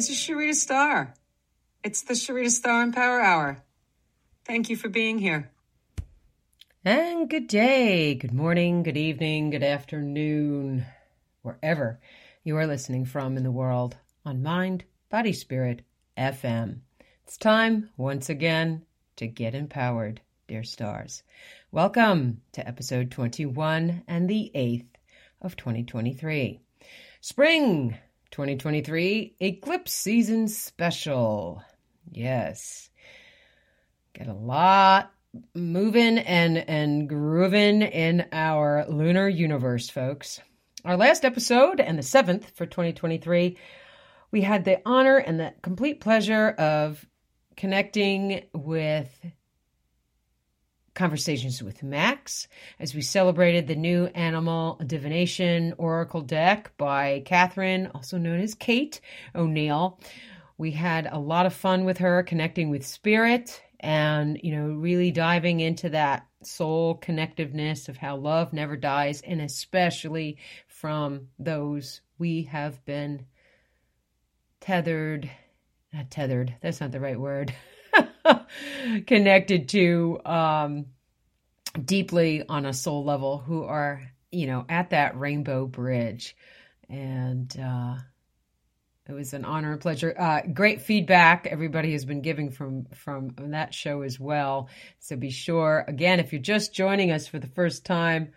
[0.00, 1.12] This is Sharita Star.
[1.84, 3.62] It's the Sharita Star Empower Hour.
[4.46, 5.50] Thank you for being here.
[6.86, 10.86] And good day, good morning, good evening, good afternoon,
[11.42, 12.00] wherever
[12.42, 15.82] you are listening from in the world on Mind, Body, Spirit,
[16.16, 16.78] FM.
[17.24, 21.22] It's time, once again, to get empowered, dear stars.
[21.72, 24.86] Welcome to episode 21 and the 8th
[25.42, 26.62] of 2023.
[27.20, 27.98] Spring
[28.30, 31.62] 2023 Eclipse Season Special.
[32.10, 32.90] Yes.
[34.12, 35.12] Get a lot
[35.54, 40.40] moving and and grooving in our lunar universe, folks.
[40.84, 43.56] Our last episode and the seventh for 2023,
[44.30, 47.04] we had the honor and the complete pleasure of
[47.56, 49.10] connecting with
[50.94, 58.18] conversations with Max as we celebrated the new Animal Divination Oracle deck by Catherine, also
[58.18, 59.00] known as Kate
[59.34, 59.98] O'Neill.
[60.58, 65.10] We had a lot of fun with her, connecting with spirit and, you know, really
[65.10, 72.42] diving into that soul connectiveness of how love never dies, and especially from those we
[72.44, 73.24] have been
[74.60, 75.30] tethered,
[75.92, 77.54] not tethered, that's not the right word.
[79.06, 80.86] connected to um,
[81.82, 86.36] deeply on a soul level who are, you know, at that rainbow bridge.
[86.88, 87.96] And uh,
[89.08, 90.14] it was an honor and pleasure.
[90.16, 94.68] Uh, great feedback everybody has been giving from from that show as well.
[94.98, 98.32] So be sure, again, if you're just joining us for the first time,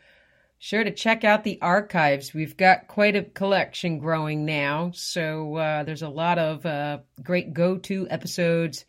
[0.57, 2.33] sure to check out the archives.
[2.33, 4.91] We've got quite a collection growing now.
[4.93, 8.85] So uh, there's a lot of uh, great go to episodes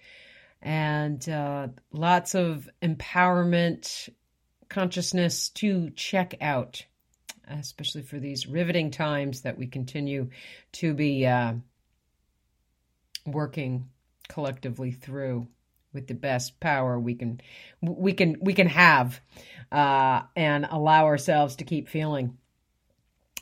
[0.64, 4.08] and uh, lots of empowerment
[4.70, 6.84] consciousness to check out,
[7.46, 10.30] especially for these riveting times that we continue
[10.72, 11.52] to be uh,
[13.26, 13.90] working
[14.28, 15.46] collectively through
[15.92, 17.40] with the best power we can
[17.80, 19.20] we can we can have
[19.70, 22.36] uh, and allow ourselves to keep feeling.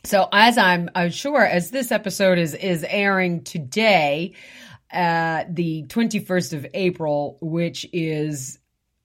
[0.04, 4.34] So as I'm, I'm sure as this episode is is airing today,
[4.92, 8.58] uh, the 21st of April, which is,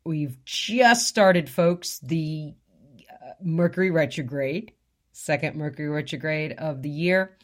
[0.03, 2.53] we've just started, folks, the
[3.09, 4.73] uh, Mercury retrograde,
[5.13, 7.37] second Mercury retrograde of the year.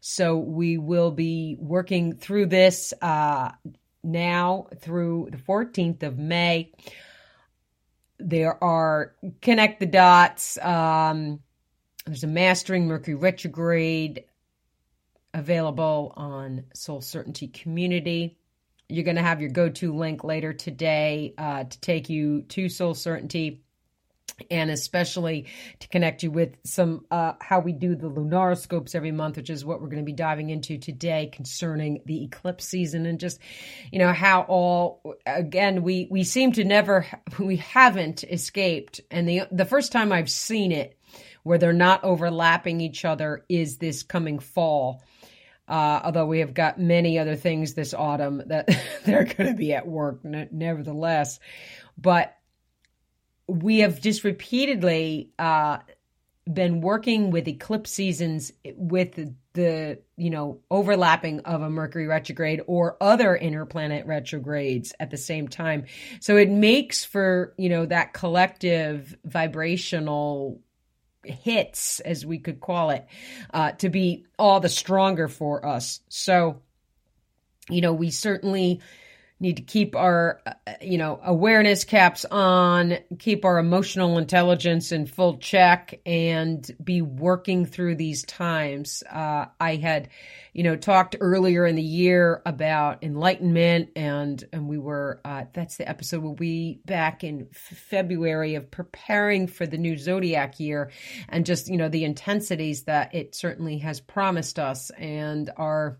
[0.00, 3.52] So we will be working through this uh,
[4.02, 6.72] now through the 14th of May.
[8.18, 10.58] There are connect the dots.
[10.58, 11.40] Um,
[12.04, 14.24] there's a mastering Mercury retrograde
[15.34, 18.38] available on Soul Certainty Community.
[18.88, 22.68] You're going to have your go to link later today uh, to take you to
[22.68, 23.64] Soul Certainty
[24.50, 25.46] and especially
[25.78, 29.64] to connect you with some uh, how we do the lunaroscopes every month which is
[29.64, 33.38] what we're going to be diving into today concerning the eclipse season and just
[33.92, 37.06] you know how all again we we seem to never
[37.38, 40.98] we haven't escaped and the the first time i've seen it
[41.42, 45.02] where they're not overlapping each other is this coming fall
[45.68, 48.68] uh, although we have got many other things this autumn that
[49.04, 51.40] they're going to be at work, nevertheless.
[51.96, 52.36] But
[53.46, 55.78] we have just repeatedly uh,
[56.50, 62.60] been working with eclipse seasons with the, the, you know overlapping of a Mercury retrograde
[62.66, 65.86] or other inner planet retrogrades at the same time.
[66.20, 70.60] So it makes for you know that collective vibrational
[71.26, 73.06] hits, as we could call it,
[73.52, 76.00] uh, to be all the stronger for us.
[76.08, 76.60] So,
[77.68, 78.80] you know, we certainly
[79.40, 85.06] need to keep our uh, you know awareness caps on keep our emotional intelligence in
[85.06, 89.02] full check and be working through these times.
[89.10, 90.08] Uh, i had
[90.52, 95.76] you know talked earlier in the year about enlightenment and and we were uh, that's
[95.76, 100.90] the episode we'll be back in february of preparing for the new zodiac year
[101.28, 105.98] and just you know the intensities that it certainly has promised us and are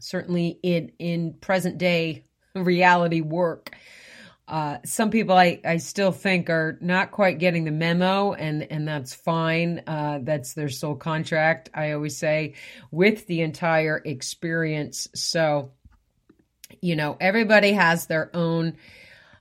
[0.00, 3.70] certainly in in present day reality work.
[4.48, 8.86] uh, some people I, I still think are not quite getting the memo, and, and
[8.86, 9.82] that's fine.
[9.86, 12.54] Uh, that's their soul contract, I always say,
[12.90, 15.08] with the entire experience.
[15.14, 15.72] So,
[16.80, 18.76] you know, everybody has their own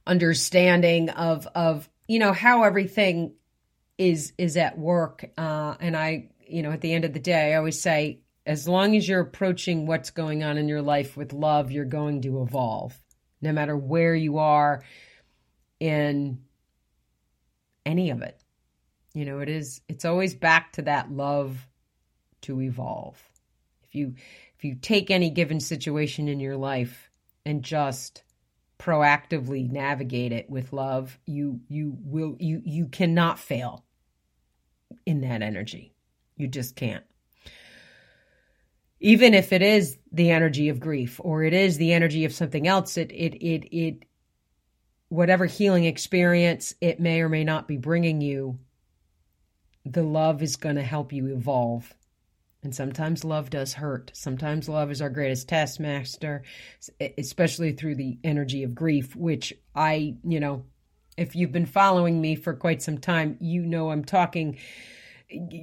[0.05, 3.33] understanding of, of you know, how everything
[3.97, 5.29] is is at work.
[5.37, 8.67] Uh, and I, you know, at the end of the day, I always say, as
[8.67, 12.43] long as you're approaching what's going on in your life with love, you're going to
[12.43, 12.99] evolve
[13.41, 14.83] no matter where you are
[15.79, 16.41] in
[17.85, 18.39] any of it.
[19.13, 21.67] You know, it is it's always back to that love
[22.41, 23.21] to evolve.
[23.83, 24.13] If you
[24.57, 27.09] if you take any given situation in your life
[27.45, 28.23] and just
[28.79, 33.83] proactively navigate it with love, you you will you you cannot fail
[35.05, 35.93] in that energy.
[36.37, 37.03] You just can't
[39.01, 42.67] even if it is the energy of grief or it is the energy of something
[42.67, 44.03] else it it it it
[45.09, 48.57] whatever healing experience it may or may not be bringing you
[49.85, 51.93] the love is going to help you evolve.
[52.63, 54.11] And sometimes love does hurt.
[54.13, 56.43] Sometimes love is our greatest taskmaster
[57.17, 60.63] especially through the energy of grief which i you know
[61.17, 64.57] if you've been following me for quite some time you know i'm talking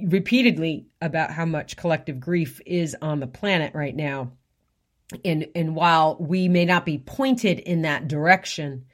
[0.07, 4.31] repeatedly about how much collective grief is on the planet right now.
[5.25, 8.85] And, and while we may not be pointed in that direction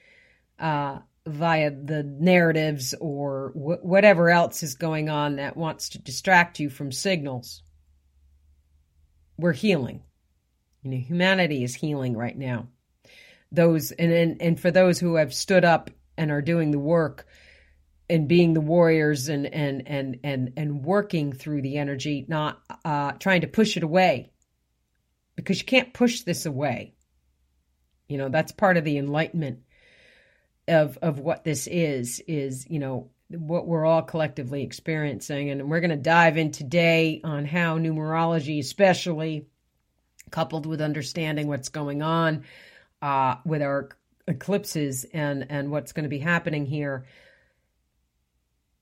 [0.59, 6.59] uh, via the narratives or wh- whatever else is going on that wants to distract
[6.59, 7.63] you from signals,
[9.37, 10.03] we're healing.
[10.83, 12.67] You know, humanity is healing right now.
[13.51, 17.25] Those and, and and for those who have stood up and are doing the work,
[18.09, 23.13] and being the warriors and and and and and working through the energy, not uh,
[23.13, 24.31] trying to push it away,
[25.35, 26.93] because you can't push this away.
[28.07, 29.59] You know that's part of the enlightenment
[30.67, 32.21] of of what this is.
[32.27, 37.21] Is you know what we're all collectively experiencing, and we're going to dive in today
[37.23, 39.47] on how numerology, especially
[40.29, 42.43] coupled with understanding what's going on
[43.01, 43.89] uh, with our
[44.27, 47.05] eclipses and and what's going to be happening here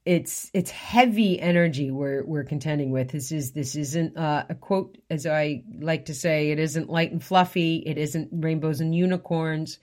[0.06, 3.10] it's it's heavy energy we're we're contending with.
[3.10, 6.52] This is this isn't uh, a quote, as I like to say.
[6.52, 7.78] It isn't light and fluffy.
[7.78, 9.80] It isn't rainbows and unicorns.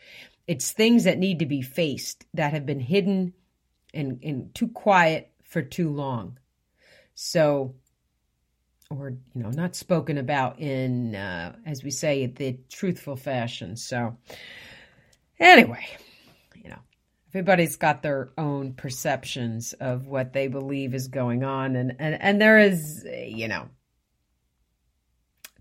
[0.46, 3.32] It's things that need to be faced that have been hidden
[3.94, 6.38] and and too quiet for too long.
[7.14, 7.74] So,
[8.90, 13.76] or you know, not spoken about in, uh, as we say, the truthful fashion.
[13.76, 14.18] So,
[15.38, 15.86] anyway
[17.30, 21.76] everybody's got their own perceptions of what they believe is going on.
[21.76, 23.68] And and, and there is you know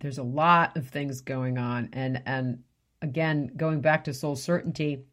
[0.02, 1.90] there's a lot of things going on.
[1.94, 2.64] And and
[3.02, 5.06] again going back to soul certainty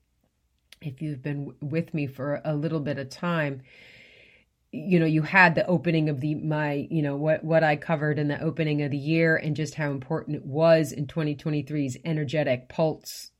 [0.82, 3.62] if you've been with me for a little bit of time
[4.72, 8.18] you know you had the opening of the my you know what what I covered
[8.18, 12.68] in the opening of the year and just how important it was in 2023's energetic
[12.68, 13.30] pulse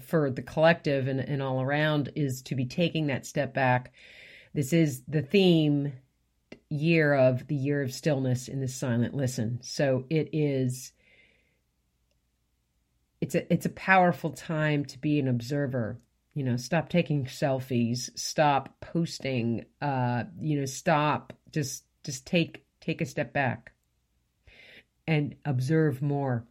[0.00, 3.92] for the collective and, and all around is to be taking that step back.
[4.54, 5.92] This is the theme
[6.68, 9.60] year of the year of stillness in the silent listen.
[9.62, 10.92] So it is
[13.20, 15.98] it's a it's a powerful time to be an observer.
[16.34, 23.00] You know, stop taking selfies, stop posting, uh, you know, stop just just take take
[23.00, 23.72] a step back
[25.06, 26.46] and observe more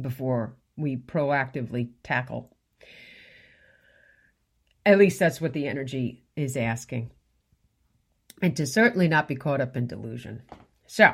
[0.00, 2.56] before we proactively tackle.
[4.86, 7.10] At least that's what the energy is asking.
[8.40, 10.42] And to certainly not be caught up in delusion.
[10.86, 11.12] So,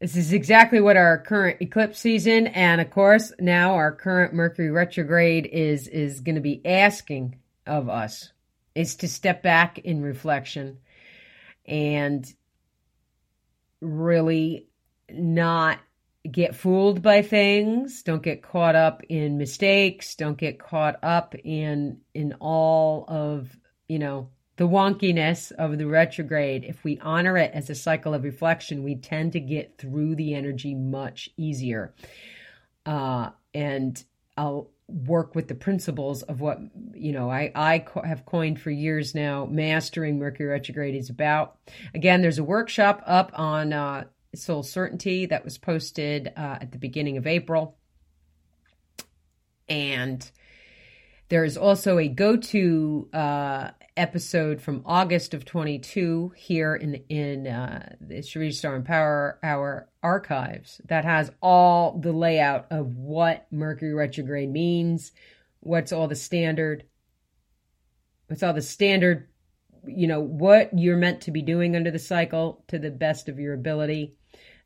[0.00, 4.68] this is exactly what our current eclipse season and of course now our current Mercury
[4.68, 8.32] retrograde is is going to be asking of us
[8.74, 10.78] is to step back in reflection
[11.66, 12.26] and
[13.80, 14.66] really
[15.08, 15.78] not
[16.30, 21.98] get fooled by things don't get caught up in mistakes don't get caught up in
[22.14, 23.56] in all of
[23.88, 26.64] you know the wonkiness of the retrograde.
[26.64, 30.34] If we honor it as a cycle of reflection we tend to get through the
[30.34, 31.94] energy much easier.
[32.84, 34.02] Uh and
[34.36, 36.58] i'll work with the principles of what
[36.94, 41.56] you know I I have coined for years now mastering mercury retrograde is about.
[41.94, 46.78] Again there's a workshop up on uh Soul Certainty that was posted uh, at the
[46.78, 47.76] beginning of April.
[49.68, 50.28] And
[51.28, 57.46] there is also a go to uh, episode from August of 22 here in, in
[57.46, 63.94] uh, the Sharita Star Empower Hour archives that has all the layout of what Mercury
[63.94, 65.12] retrograde means,
[65.60, 66.84] what's all the standard,
[68.26, 69.28] what's all the standard,
[69.86, 73.38] you know, what you're meant to be doing under the cycle to the best of
[73.38, 74.16] your ability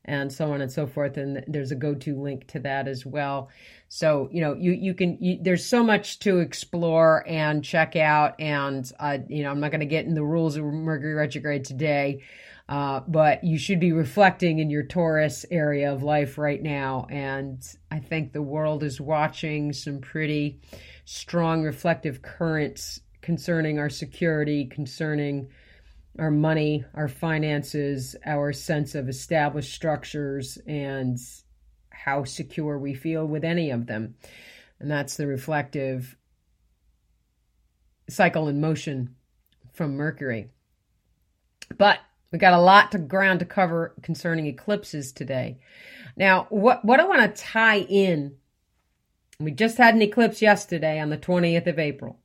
[0.06, 1.16] and so on and so forth.
[1.16, 3.50] And there's a go-to link to that as well.
[3.88, 8.40] So you know, you you can you, there's so much to explore and check out.
[8.40, 11.64] And uh, you know, I'm not going to get in the rules of Mercury retrograde
[11.64, 12.22] today.
[12.68, 17.06] Uh, but you should be reflecting in your Taurus area of life right now.
[17.08, 20.60] And I think the world is watching some pretty
[21.04, 25.48] strong reflective currents concerning our security, concerning
[26.18, 31.18] our money, our finances, our sense of established structures, and
[31.90, 34.14] how secure we feel with any of them.
[34.78, 36.16] And that's the reflective
[38.08, 39.14] cycle in motion
[39.72, 40.50] from Mercury.
[41.76, 41.98] But
[42.30, 45.58] we got a lot to ground to cover concerning eclipses today.
[46.16, 48.36] Now, what what I want to tie in,
[49.38, 52.18] we just had an eclipse yesterday on the 20th of April.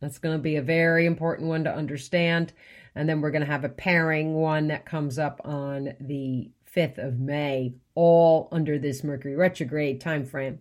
[0.00, 2.52] That's going to be a very important one to understand.
[2.96, 6.96] And then we're going to have a pairing one that comes up on the 5th
[6.96, 10.60] of May, all under this Mercury retrograde time frame.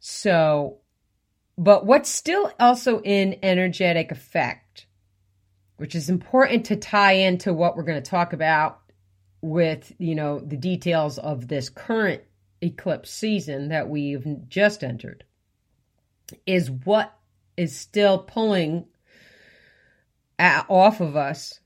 [0.00, 0.78] So,
[1.56, 4.86] but what's still also in energetic effect,
[5.76, 8.80] which is important to tie into what we're going to talk about
[9.42, 12.22] with, you know, the details of this current
[12.60, 15.22] eclipse season that we've just entered,
[16.46, 17.16] is what
[17.56, 18.86] is still pulling
[20.38, 21.60] off of us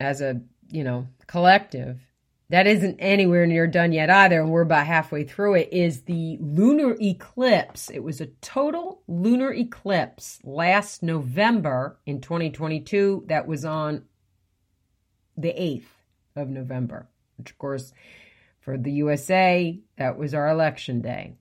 [0.00, 2.00] as a, you know, collective
[2.48, 6.38] that isn't anywhere near done yet either, and we're about halfway through it, is the
[6.40, 7.90] lunar eclipse.
[7.90, 14.04] It was a total lunar eclipse last November in 2022 that was on
[15.36, 15.86] the 8th
[16.36, 17.92] of November, which, of course,
[18.60, 21.34] for the USA, that was our election day.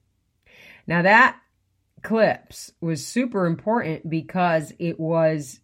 [0.88, 1.40] Now, that
[1.98, 5.60] eclipse was super important because it was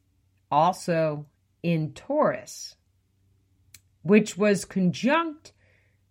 [0.51, 1.25] also
[1.63, 2.75] in Taurus
[4.03, 5.53] which was conjunct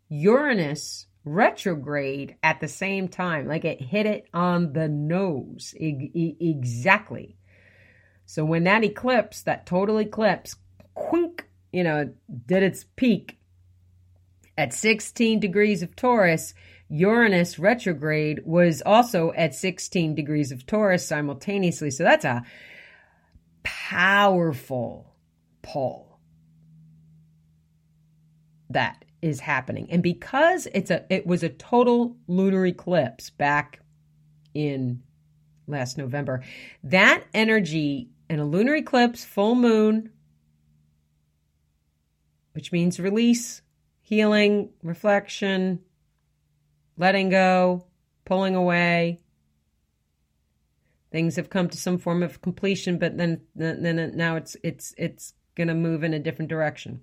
[0.08, 3.46] Uranus retrograde at the same time.
[3.46, 5.74] Like it hit it on the nose.
[5.78, 7.36] E- e- exactly.
[8.26, 10.56] So when that eclipse, that total eclipse,
[10.96, 11.40] quink,
[11.72, 12.12] you know,
[12.46, 13.38] did its peak
[14.56, 16.54] at 16 degrees of Taurus,
[16.88, 21.90] Uranus retrograde was also at 16 degrees of Taurus simultaneously.
[21.90, 22.42] So that's a
[23.90, 25.16] powerful
[25.62, 26.20] pull
[28.68, 29.88] that is happening.
[29.90, 33.80] And because it's a it was a total lunar eclipse back
[34.54, 35.02] in
[35.66, 36.44] last November,
[36.84, 40.10] that energy in a lunar eclipse, full moon,
[42.52, 43.60] which means release,
[44.02, 45.80] healing, reflection,
[46.96, 47.86] letting go,
[48.24, 49.18] pulling away.
[51.10, 55.34] Things have come to some form of completion, but then then now it's it's it's
[55.56, 57.02] going to move in a different direction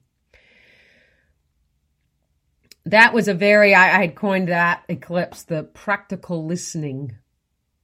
[2.87, 7.17] that was a very I, I had coined that eclipse the practical listening.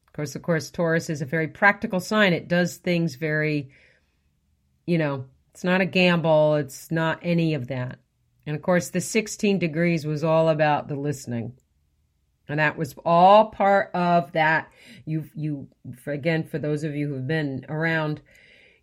[0.08, 2.34] Of course, of course, Taurus is a very practical sign.
[2.34, 3.72] It does things very,
[4.86, 6.56] you know, it's not a gamble.
[6.56, 8.00] It's not any of that.
[8.46, 11.54] And of course, the 16 degrees was all about the listening.
[12.50, 14.72] And that was all part of that.
[15.06, 15.68] You, you,
[16.04, 18.22] for, again, for those of you who've been around,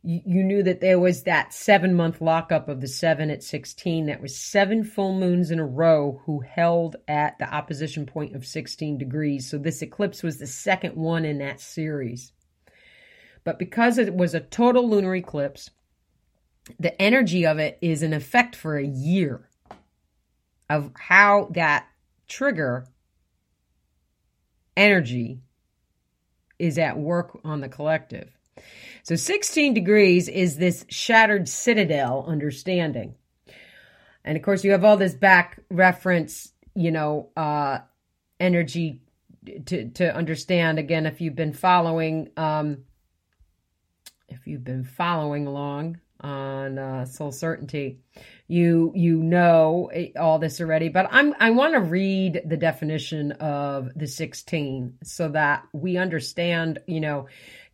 [0.03, 4.07] you, knew that there was that seven month lockup of the seven at 16.
[4.07, 8.47] That was seven full moons in a row who held at the opposition point of
[8.47, 9.51] 16 degrees.
[9.51, 12.33] So this eclipse was the second one in that series.
[13.45, 15.71] But because it was a total lunar eclipse,
[16.79, 19.49] the energy of it is in effect for a year
[20.71, 21.87] of how that
[22.29, 22.87] trigger
[24.81, 25.43] energy
[26.59, 28.31] is at work on the collective.
[29.03, 33.15] So 16 degrees is this shattered citadel understanding.
[34.25, 37.79] And of course, you have all this back reference, you know, uh,
[38.39, 39.03] energy
[39.67, 40.79] to, to understand.
[40.79, 42.85] Again, if you've been following, um,
[44.29, 47.99] if you've been following along on uh, soul certainty,
[48.49, 50.89] you you know all this already.
[50.89, 56.81] But I'm I want to read the definition of the 16 so that we understand,
[56.87, 57.27] you know,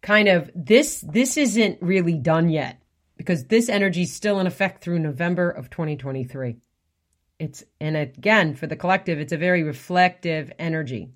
[0.02, 2.80] kind of this this isn't really done yet
[3.16, 6.56] because this energy is still in effect through November of 2023.
[7.38, 11.10] It's and again for the collective, it's a very reflective energy.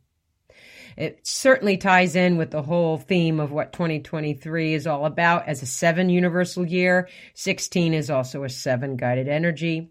[0.97, 5.63] It certainly ties in with the whole theme of what 2023 is all about as
[5.63, 7.09] a seven universal year.
[7.35, 9.91] 16 is also a seven guided energy.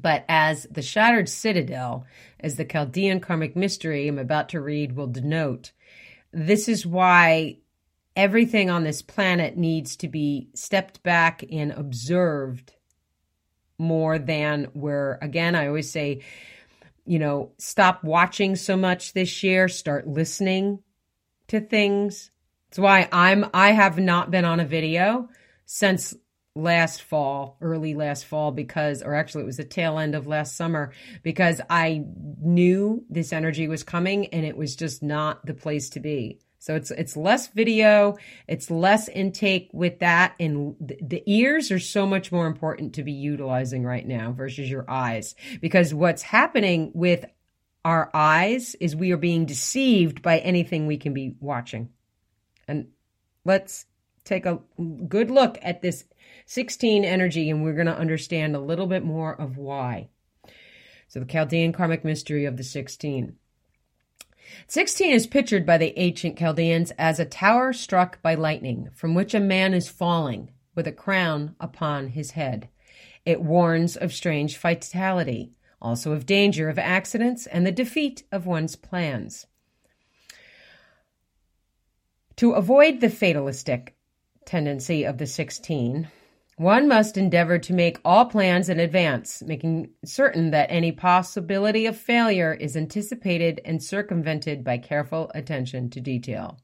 [0.00, 2.06] But as the shattered citadel,
[2.38, 5.72] as the Chaldean karmic mystery I'm about to read will denote,
[6.32, 7.58] this is why
[8.14, 12.72] everything on this planet needs to be stepped back and observed
[13.78, 16.20] more than where, again, I always say,
[17.10, 20.78] you know, stop watching so much this year, start listening
[21.48, 22.30] to things.
[22.68, 25.28] That's why I'm, I have not been on a video
[25.66, 26.14] since
[26.54, 30.56] last fall, early last fall, because, or actually it was the tail end of last
[30.56, 30.92] summer,
[31.24, 32.04] because I
[32.40, 36.38] knew this energy was coming and it was just not the place to be.
[36.60, 42.06] So it's it's less video, it's less intake with that, and the ears are so
[42.06, 47.24] much more important to be utilizing right now versus your eyes because what's happening with
[47.82, 51.88] our eyes is we are being deceived by anything we can be watching.
[52.68, 52.88] And
[53.46, 53.86] let's
[54.24, 54.60] take a
[55.08, 56.04] good look at this
[56.44, 60.10] 16 energy and we're going to understand a little bit more of why.
[61.08, 63.36] So, the Chaldean karmic mystery of the 16.
[64.68, 69.34] 16 is pictured by the ancient Chaldeans as a tower struck by lightning, from which
[69.34, 72.68] a man is falling with a crown upon his head.
[73.24, 78.76] It warns of strange fatality, also of danger of accidents and the defeat of one's
[78.76, 79.46] plans.
[82.36, 83.96] To avoid the fatalistic
[84.46, 86.08] tendency of the 16,
[86.60, 91.96] one must endeavor to make all plans in advance, making certain that any possibility of
[91.96, 96.58] failure is anticipated and circumvented by careful attention to detail.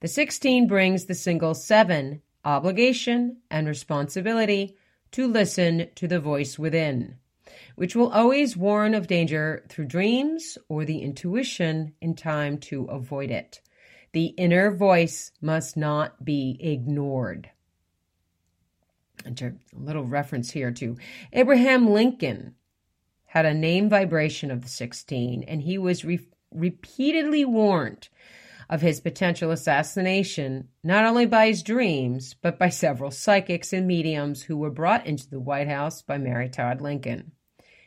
[0.00, 4.74] The 16 brings the single 7 obligation and responsibility
[5.12, 7.14] to listen to the voice within,
[7.76, 13.30] which will always warn of danger through dreams or the intuition in time to avoid
[13.30, 13.60] it.
[14.10, 17.50] The inner voice must not be ignored
[19.24, 20.96] a little reference here to
[21.32, 22.54] Abraham Lincoln
[23.26, 28.08] had a name vibration of the 16, and he was re- repeatedly warned
[28.68, 34.42] of his potential assassination, not only by his dreams, but by several psychics and mediums
[34.44, 37.32] who were brought into the White House by Mary Todd Lincoln.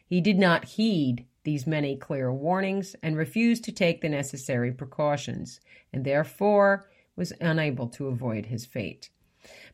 [0.06, 5.60] He did not heed these many clear warnings and refused to take the necessary precautions,
[5.92, 9.10] and therefore was unable to avoid his fate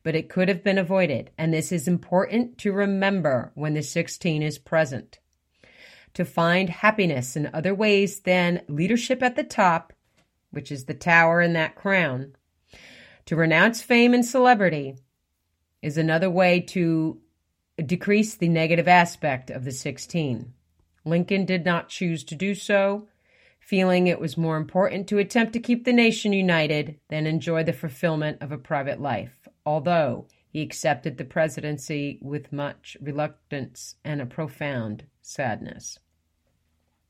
[0.03, 1.31] but it could have been avoided.
[1.37, 5.19] And this is important to remember when the 16 is present.
[6.15, 9.93] To find happiness in other ways than leadership at the top,
[10.51, 12.33] which is the tower and that crown.
[13.25, 14.95] To renounce fame and celebrity
[15.81, 17.21] is another way to
[17.85, 20.53] decrease the negative aspect of the 16.
[21.05, 23.07] Lincoln did not choose to do so,
[23.59, 27.71] feeling it was more important to attempt to keep the nation united than enjoy the
[27.71, 34.25] fulfillment of a private life although he accepted the presidency with much reluctance and a
[34.25, 35.99] profound sadness.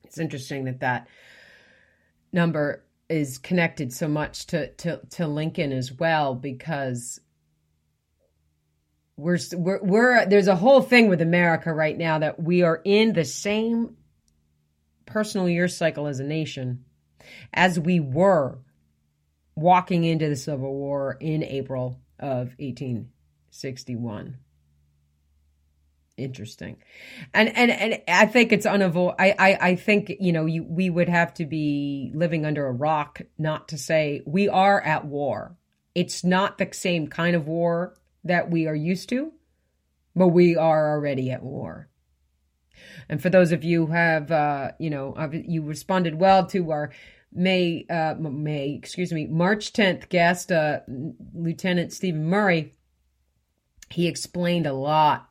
[0.04, 1.08] It's interesting that that
[2.34, 7.22] number is connected so much to, to, to Lincoln as well because
[9.16, 13.14] we're, we're, we're there's a whole thing with America right now that we are in
[13.14, 13.96] the same
[15.06, 16.84] personal year cycle as a nation
[17.54, 18.60] as we were
[19.56, 24.38] walking into the Civil War in April of 1861
[26.20, 26.78] interesting.
[27.34, 30.90] And and and i think it's unavoidable I, I i think you know you we
[30.90, 35.56] would have to be living under a rock not to say we are at war.
[35.96, 39.32] It's not the same kind of war that we are used to
[40.16, 41.88] but we are already at war.
[43.08, 46.92] And for those of you who have uh you know you responded well to our
[47.32, 50.80] May, uh, May, excuse me, March 10th guest, uh,
[51.34, 52.74] Lieutenant Stephen Murray,
[53.90, 55.30] he explained a lot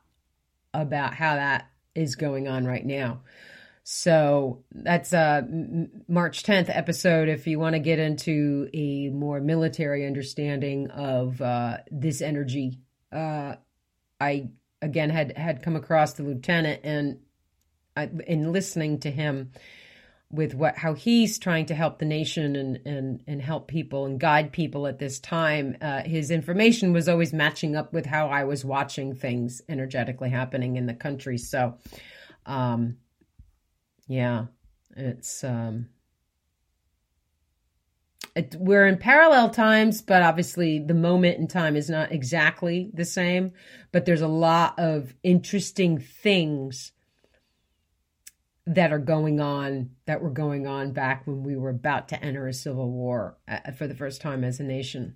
[0.73, 3.21] about how that is going on right now.
[3.83, 5.47] So that's a
[6.07, 7.27] March 10th episode.
[7.27, 12.79] If you want to get into a more military understanding of uh, this energy,
[13.11, 13.55] uh,
[14.21, 14.49] I
[14.81, 17.19] again had had come across the lieutenant and
[17.97, 19.51] I, in listening to him,
[20.31, 24.19] with what how he's trying to help the nation and and and help people and
[24.19, 28.43] guide people at this time uh, his information was always matching up with how i
[28.43, 31.37] was watching things energetically happening in the country.
[31.37, 31.77] So
[32.45, 32.97] um
[34.07, 34.45] yeah
[34.95, 35.87] it's um
[38.35, 43.05] it, we're in parallel times but obviously the moment in time is not exactly the
[43.05, 43.51] same
[43.91, 46.91] but there's a lot of interesting things
[48.67, 52.47] that are going on that were going on back when we were about to enter
[52.47, 55.15] a civil war uh, for the first time as a nation.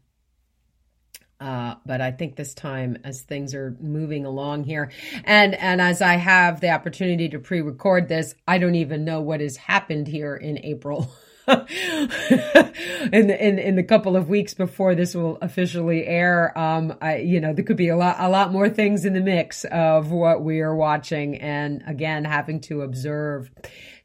[1.39, 4.91] Uh, but I think this time, as things are moving along here,
[5.25, 9.41] and and as I have the opportunity to pre-record this, I don't even know what
[9.41, 11.12] has happened here in April.
[11.47, 17.41] in in in the couple of weeks before this will officially air, um, I you
[17.41, 20.41] know there could be a lot a lot more things in the mix of what
[20.41, 23.51] we are watching, and again having to observe.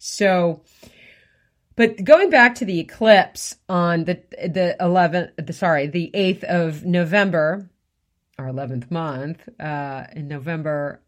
[0.01, 0.63] So,
[1.77, 6.85] but going back to the eclipse on the the 11th, the, sorry, the 8th of
[6.85, 7.71] November,
[8.37, 11.03] our 11th month uh, in November,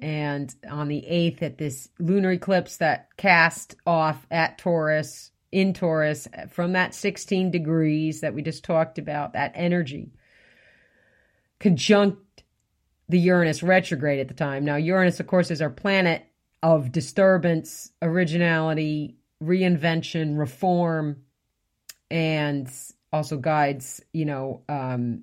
[0.00, 6.26] and on the 8th at this lunar eclipse that cast off at Taurus in Taurus
[6.50, 10.12] from that 16 degrees that we just talked about, that energy
[11.60, 12.42] conjunct
[13.08, 14.64] the Uranus retrograde at the time.
[14.64, 16.26] Now, Uranus, of course, is our planet
[16.60, 21.22] of disturbance, originality, reinvention, reform,
[22.10, 22.68] and
[23.12, 25.22] also guides, you know, um,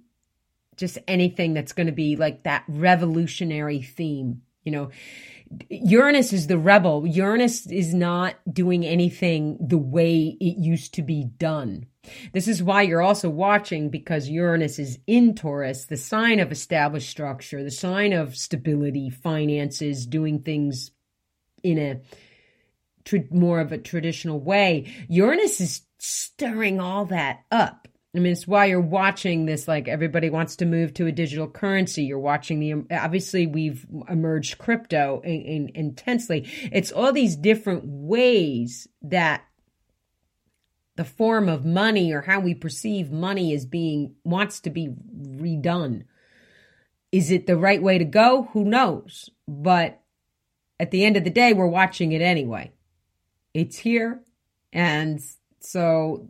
[0.78, 4.44] just anything that's going to be like that revolutionary theme.
[4.63, 4.91] You know,
[5.70, 7.06] Uranus is the rebel.
[7.06, 11.86] Uranus is not doing anything the way it used to be done.
[12.34, 17.10] This is why you're also watching because Uranus is in Taurus, the sign of established
[17.10, 20.92] structure, the sign of stability, finances, doing things
[21.64, 22.02] in a
[23.32, 24.92] more of a traditional way.
[25.10, 27.88] Uranus is stirring all that up.
[28.13, 29.67] I mean, it's why you're watching this.
[29.67, 32.04] Like everybody wants to move to a digital currency.
[32.04, 32.95] You're watching the.
[32.95, 36.50] Obviously, we've emerged crypto in, in, intensely.
[36.71, 39.45] It's all these different ways that
[40.97, 46.04] the form of money or how we perceive money is being wants to be redone.
[47.13, 48.50] Is it the right way to go?
[48.54, 49.30] Who knows?
[49.47, 50.02] But
[50.80, 52.74] at the end of the day, we're watching it anyway.
[53.54, 54.21] It's here.
[54.74, 55.21] And
[55.60, 56.28] so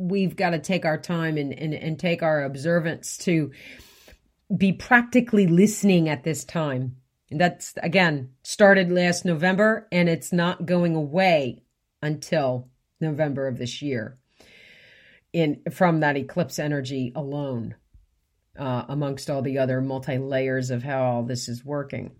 [0.00, 3.52] we've got to take our time and, and, and take our observance to
[4.56, 6.96] be practically listening at this time.
[7.30, 11.62] And that's, again, started last November and it's not going away
[12.02, 12.68] until
[13.00, 14.18] November of this year
[15.32, 17.76] in from that eclipse energy alone,
[18.58, 22.10] uh, amongst all the other multi layers of how all this is working.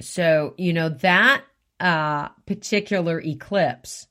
[0.00, 1.44] So, you know, that
[1.78, 4.06] uh, particular eclipse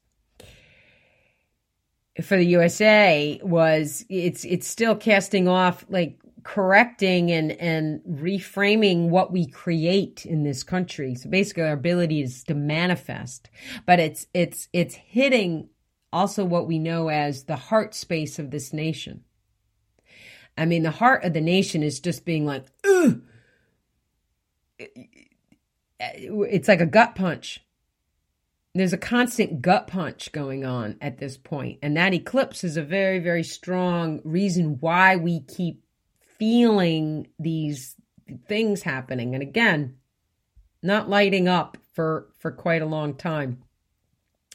[2.21, 9.31] for the USA was it's it's still casting off like correcting and and reframing what
[9.31, 11.15] we create in this country.
[11.15, 13.49] So basically our ability is to manifest.
[13.85, 15.69] But it's it's it's hitting
[16.11, 19.23] also what we know as the heart space of this nation.
[20.57, 23.21] I mean the heart of the nation is just being like, Ugh!
[25.99, 27.61] it's like a gut punch.
[28.75, 32.83] There's a constant gut punch going on at this point, and that eclipse is a
[32.83, 35.83] very, very strong reason why we keep
[36.37, 37.95] feeling these
[38.47, 39.33] things happening.
[39.33, 39.95] And again,
[40.83, 43.63] not lighting up for for quite a long time.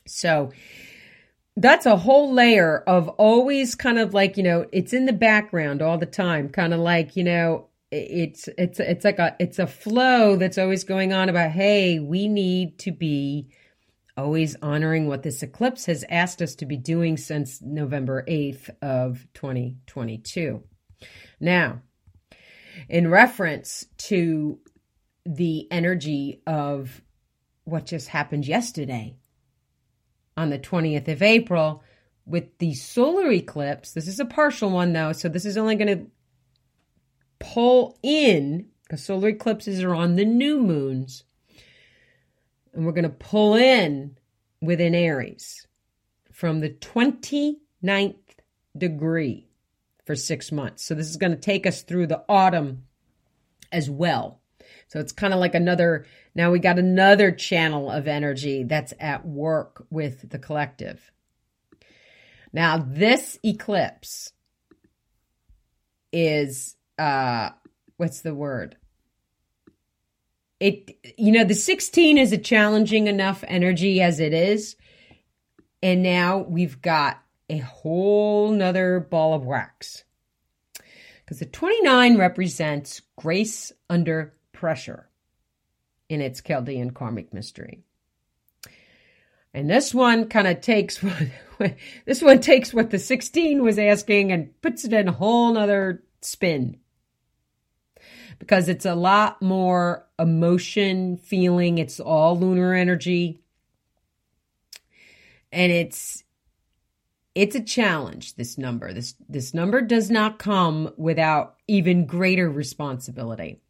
[0.07, 0.53] So
[1.57, 5.83] that's a whole layer of always kind of like, you know, it's in the background
[5.83, 9.67] all the time, kind of like, you know, it's it's it's like a it's a
[9.67, 13.49] flow that's always going on about hey we need to be
[14.17, 19.27] always honoring what this eclipse has asked us to be doing since November 8th of
[19.35, 20.63] 2022
[21.41, 21.81] now
[22.89, 24.59] in reference to
[25.27, 27.03] the energy of
[27.65, 29.17] what just happened yesterday
[30.37, 31.83] on the 20th of April
[32.27, 35.99] with the solar eclipse this is a partial one though so this is only going
[35.99, 36.07] to
[37.45, 41.25] pull in, because solar eclipses are on the new moons,
[42.75, 44.17] and we're going to pull in
[44.61, 45.67] within Aries
[46.33, 48.17] from the 29th
[48.77, 49.49] degree
[50.05, 50.85] for six months.
[50.85, 52.85] So this is going to take us through the autumn
[53.73, 54.41] as well.
[54.89, 59.27] So it's kind of like another, now we got another channel of energy that's at
[59.27, 61.11] work with the collective.
[62.53, 64.33] Now, this eclipse
[66.13, 67.51] is uh
[67.97, 68.77] what's the word?
[70.65, 74.77] It you know, the 16 is a challenging enough energy as it is.
[75.83, 80.05] And now we've got a whole nother ball of wax.
[81.19, 85.11] Because the 29 represents grace under pressure
[86.09, 87.83] in its Chaldean karmic mystery.
[89.53, 91.29] And this one kind of takes what
[92.07, 96.03] this one takes what the 16 was asking and puts it in a whole nother
[96.23, 96.79] spin
[98.39, 101.79] because it's a lot more emotion, feeling.
[101.79, 103.41] It's all lunar energy.
[105.53, 106.25] And it's
[107.35, 113.61] it's a challenge this number this this number does not come without even greater responsibility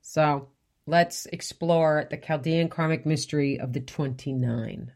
[0.00, 0.48] so
[0.86, 4.92] let's explore the chaldean karmic mystery of the 29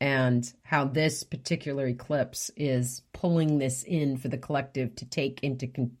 [0.00, 5.66] and how this particular eclipse is pulling this in for the collective to take into
[5.66, 5.96] con-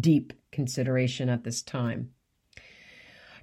[0.00, 2.10] deep consideration at this time.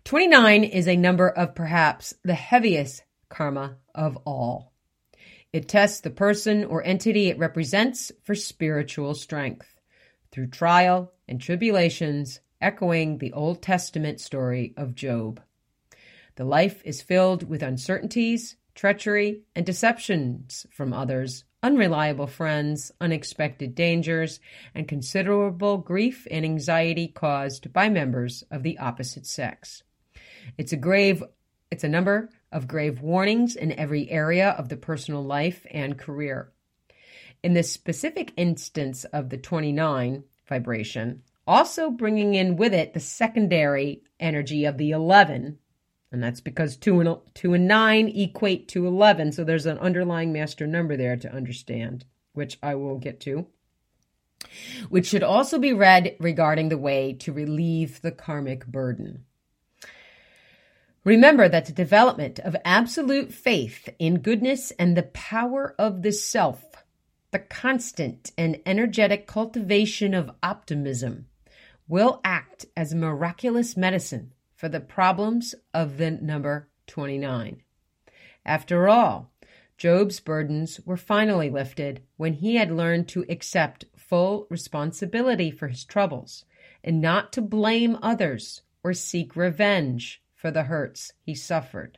[0.06, 4.74] 29 is a number of perhaps the heaviest karma of all.
[5.54, 9.76] It tests the person or entity it represents for spiritual strength.
[10.32, 15.41] Through trial and tribulations, echoing the Old Testament story of Job.
[16.36, 24.39] The life is filled with uncertainties, treachery, and deceptions from others, unreliable friends, unexpected dangers,
[24.74, 29.84] and considerable grief and anxiety caused by members of the opposite sex.
[30.58, 31.24] It's a grave
[31.71, 36.52] it's a number of grave warnings in every area of the personal life and career.
[37.43, 44.04] In the specific instance of the 29 vibration, also bringing in with it the secondary
[44.19, 45.58] energy of the 11,
[46.12, 50.34] and that's because 2 and, 2 and 9 equate to 11, so there's an underlying
[50.34, 53.47] master number there to understand, which I will get to
[54.89, 59.26] which should also be read regarding the way to relieve the karmic burden.
[61.04, 66.63] Remember that the development of absolute faith in goodness and the power of the self,
[67.32, 71.26] the constant and energetic cultivation of optimism,
[71.88, 77.63] will act as miraculous medicine for the problems of the number 29.
[78.45, 79.32] After all,
[79.76, 85.84] Job's burdens were finally lifted when he had learned to accept full responsibility for his
[85.84, 86.45] troubles
[86.84, 91.97] and not to blame others or seek revenge for the hurts he suffered.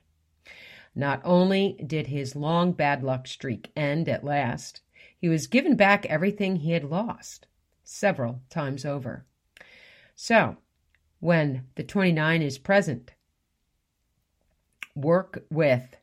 [0.95, 4.80] Not only did his long bad luck streak end at last,
[5.19, 7.45] he was given back everything he had lost
[7.84, 9.26] several times over.
[10.15, 10.56] So,
[11.23, 13.12] when the 29 is present,
[14.93, 15.95] work with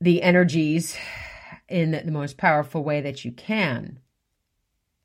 [0.00, 0.96] the energies
[1.68, 4.00] in the most powerful way that you can.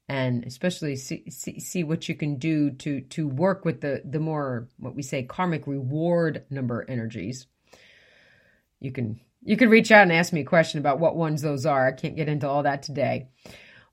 [0.08, 4.20] And especially see, see, see what you can do to to work with the the
[4.20, 7.46] more what we say karmic reward number energies.
[8.80, 11.68] You can you can reach out and ask me a question about what ones those
[11.68, 11.88] are.
[11.88, 13.28] I can't get into all that today.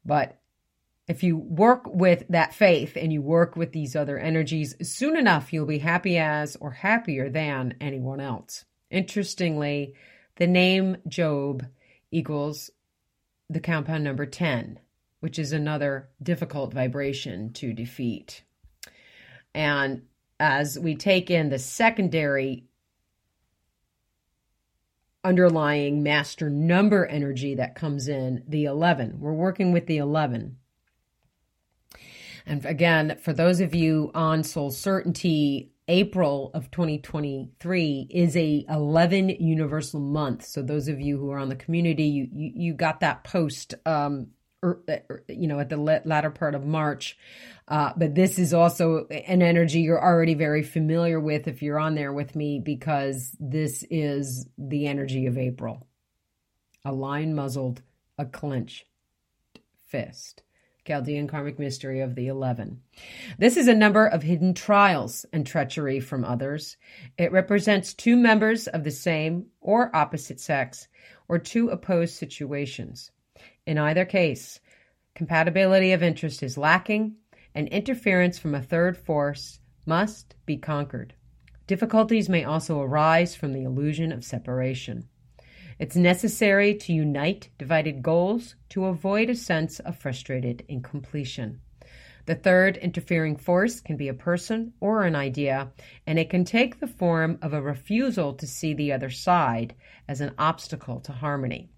[0.03, 0.41] But
[1.09, 5.53] if you work with that faith and you work with these other energies soon enough
[5.53, 9.95] you'll be happy as or happier than anyone else interestingly
[10.37, 11.65] the name job
[12.11, 12.71] equals
[13.49, 14.81] the compound number 10
[15.21, 18.45] which is another difficult vibration to defeat.
[19.55, 20.03] And
[20.39, 22.67] as we take in the secondary
[25.25, 30.59] underlying master number energy that comes in, the 11, we're working with the 11.
[32.47, 39.29] And again, for those of you on Soul Certainty, April of 2023 is a 11
[39.29, 40.45] universal month.
[40.45, 43.75] So those of you who are on the community, you you, you got that post
[43.85, 44.29] um,
[44.65, 47.17] Er, er, you know, at the latter part of March.
[47.69, 51.95] Uh, but this is also an energy you're already very familiar with if you're on
[51.95, 55.87] there with me, because this is the energy of April.
[56.85, 57.83] A lion muzzled,
[58.19, 58.87] a clenched
[59.87, 60.43] fist.
[60.87, 62.81] Chaldean karmic mystery of the 11.
[63.39, 66.77] This is a number of hidden trials and treachery from others.
[67.19, 70.89] It represents two members of the same or opposite sex
[71.29, 73.11] or two opposed situations.
[73.67, 74.61] In either case,
[75.15, 77.17] compatibility of interest is lacking,
[77.55, 81.15] and interference from a third force must be conquered.
[81.67, 85.09] Difficulties may also arise from the illusion of separation.
[85.79, 91.61] It's necessary to unite divided goals to avoid a sense of frustrated incompletion.
[92.25, 95.71] The third interfering force can be a person or an idea,
[96.07, 99.75] and it can take the form of a refusal to see the other side
[100.09, 101.69] as an obstacle to harmony.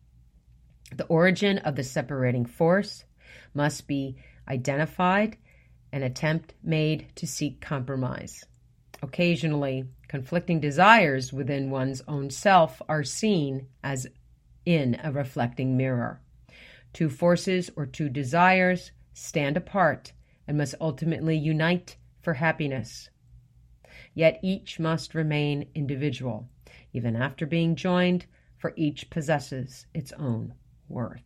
[0.95, 3.05] The origin of the separating force
[3.53, 5.37] must be identified,
[5.93, 8.45] an attempt made to seek compromise.
[9.03, 14.07] Occasionally, conflicting desires within one's own self are seen as
[14.65, 16.21] in a reflecting mirror.
[16.93, 20.13] Two forces or two desires stand apart
[20.47, 23.11] and must ultimately unite for happiness.
[24.15, 26.49] Yet each must remain individual.
[26.93, 30.55] Even after being joined, for each possesses its own
[30.89, 31.23] worth.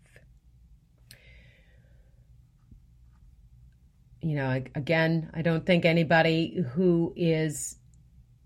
[4.21, 7.79] You know, again, I don't think anybody who is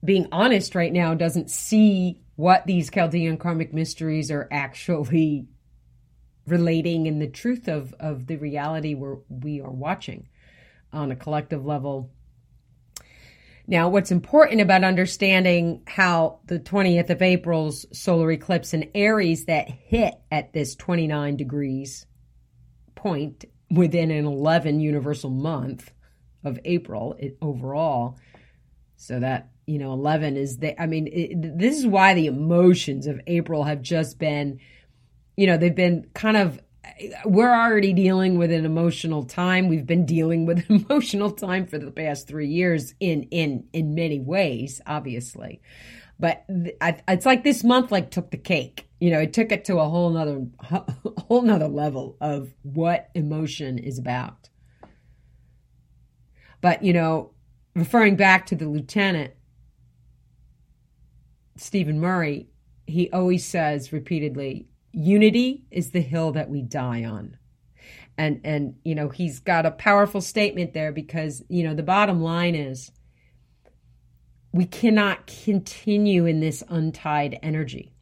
[0.06, 5.46] being honest right now doesn't see what these Chaldean karmic mysteries are actually
[6.46, 10.28] relating in the truth of of the reality we're we are watching
[10.92, 12.10] on a collective level.
[13.68, 19.68] Now, what's important about understanding how the 20th of April's solar eclipse in Aries that
[19.68, 22.06] hit at this 29 degrees
[22.94, 25.90] point within an 11 universal month
[26.44, 28.18] of April overall.
[28.96, 33.06] So that, you know, 11 is the, I mean, it, this is why the emotions
[33.06, 34.60] of April have just been,
[35.36, 36.60] you know, they've been kind of
[37.24, 39.68] we're already dealing with an emotional time.
[39.68, 44.20] We've been dealing with emotional time for the past three years in in in many
[44.20, 45.60] ways, obviously.
[46.18, 48.88] But it's like this month like took the cake.
[49.00, 50.46] You know, it took it to a whole nother
[51.28, 54.48] whole nother level of what emotion is about.
[56.60, 57.32] But you know,
[57.74, 59.34] referring back to the lieutenant
[61.56, 62.48] Stephen Murray,
[62.86, 67.36] he always says repeatedly, unity is the hill that we die on.
[68.18, 72.22] And and you know he's got a powerful statement there because you know the bottom
[72.22, 72.90] line is
[74.52, 77.92] we cannot continue in this untied energy.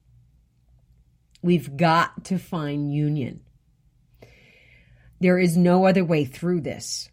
[1.43, 3.41] We've got to find union.
[5.21, 7.09] There is no other way through this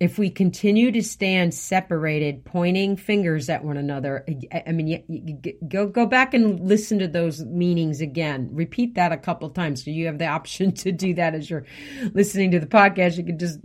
[0.00, 4.26] if we continue to stand separated, pointing fingers at one another,
[4.66, 8.48] I mean, you, you, go go back and listen to those meanings again.
[8.52, 9.84] Repeat that a couple times.
[9.84, 11.64] So you have the option to do that as you're
[12.12, 13.16] listening to the podcast.
[13.16, 13.60] You can just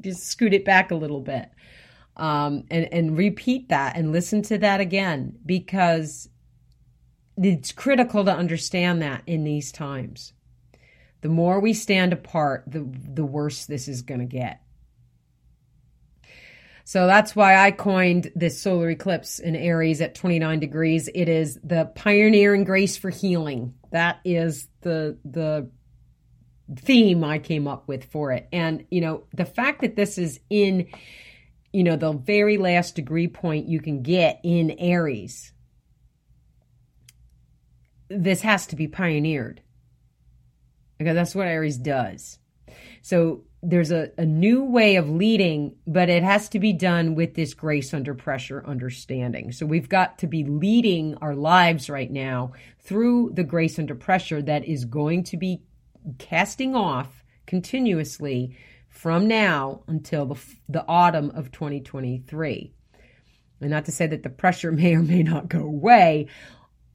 [0.00, 1.50] just scoot it back a little bit,
[2.16, 6.30] um, and and repeat that and listen to that again because
[7.36, 10.32] it's critical to understand that in these times.
[11.20, 14.62] The more we stand apart, the the worse this is going to get
[16.90, 21.08] so that's why I coined this solar eclipse in Aries at 29 degrees.
[21.14, 23.74] It is the pioneering grace for healing.
[23.92, 25.70] That is the the
[26.74, 28.48] theme I came up with for it.
[28.52, 30.88] And you know, the fact that this is in
[31.72, 35.52] you know, the very last degree point you can get in Aries.
[38.08, 39.62] This has to be pioneered.
[40.98, 42.40] Because that's what Aries does.
[43.00, 47.34] So there's a, a new way of leading, but it has to be done with
[47.34, 49.52] this grace under pressure understanding.
[49.52, 54.40] So we've got to be leading our lives right now through the grace under pressure
[54.42, 55.62] that is going to be
[56.18, 58.56] casting off continuously
[58.88, 62.72] from now until the, the autumn of 2023.
[63.60, 66.28] And not to say that the pressure may or may not go away,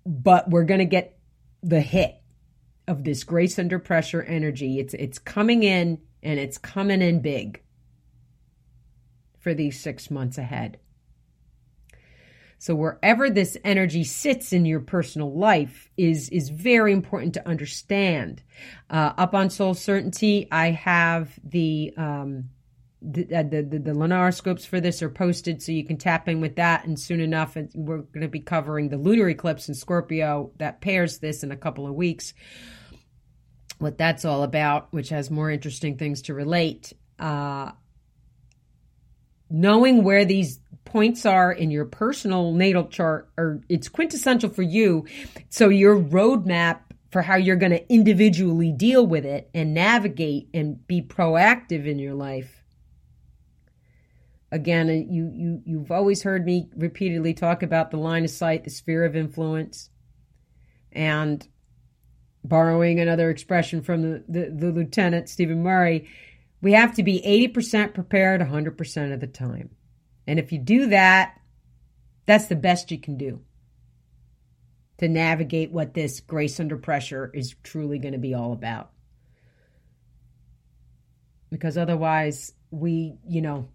[0.04, 1.20] but we're going to get
[1.62, 2.16] the hit
[2.88, 4.80] of this grace under pressure energy.
[4.80, 7.62] It's it's coming in and it's coming in big
[9.40, 10.80] for these six months ahead.
[12.58, 18.42] So wherever this energy sits in your personal life is is very important to understand.
[18.90, 22.46] Uh, up on Soul Certainty, I have the um,
[23.04, 26.28] the, uh, the, the the lunar scopes for this are posted, so you can tap
[26.28, 26.86] in with that.
[26.86, 31.20] And soon enough, we're going to be covering the lunar eclipse in Scorpio that pairs
[31.20, 32.34] this in a couple of weeks
[33.78, 36.94] what that's all about, which has more interesting things to relate.
[37.20, 37.72] Uh,
[39.50, 45.06] knowing where these points are in your personal natal chart, or it's quintessential for you.
[45.50, 46.80] So your roadmap
[47.12, 52.00] for how you're going to individually deal with it and navigate and be proactive in
[52.00, 52.64] your life.
[54.52, 58.64] Again, uh, you you you've always heard me repeatedly talk about the line of sight,
[58.64, 59.90] the sphere of influence,
[60.92, 61.46] and
[62.48, 66.10] borrowing another expression from the, the, the lieutenant, Stephen Murray,
[66.62, 67.22] we have to be
[67.54, 69.70] 80% prepared 100% of the time.
[70.28, 71.40] And if you do that,
[72.26, 73.42] that's the best you can do
[74.98, 78.92] to navigate what this grace under pressure is truly going to be all about.
[81.52, 83.70] Because otherwise, we, you know,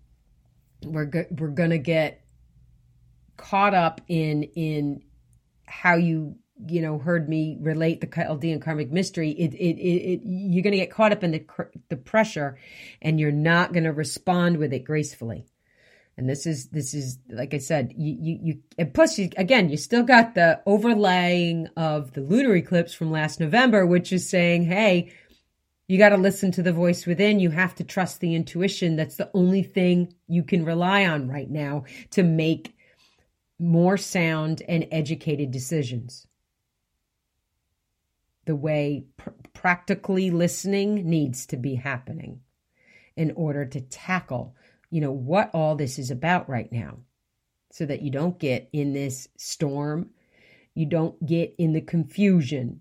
[0.83, 2.25] we're go- we're going to get
[3.37, 5.03] caught up in in
[5.65, 10.21] how you you know heard me relate the Chaldean karmic mystery, it, it, it, it
[10.25, 11.45] you're going to get caught up in the
[11.89, 12.59] the pressure,
[13.01, 15.47] and you're not going to respond with it gracefully.
[16.17, 19.71] And this is this is like I said, you you, you and plus you, again
[19.71, 24.65] you still got the overlaying of the lunar eclipse from last November, which is saying,
[24.65, 25.13] hey,
[25.89, 27.41] you got to listen to the voice within.
[27.41, 28.97] You have to trust the intuition.
[28.97, 32.75] That's the only thing you can rely on right now to make
[33.59, 36.27] more sound and educated decisions
[38.51, 42.41] the way pr- practically listening needs to be happening
[43.15, 44.57] in order to tackle,
[44.91, 46.99] you know, what all this is about right now
[47.71, 50.11] so that you don't get in this storm,
[50.75, 52.81] you don't get in the confusion,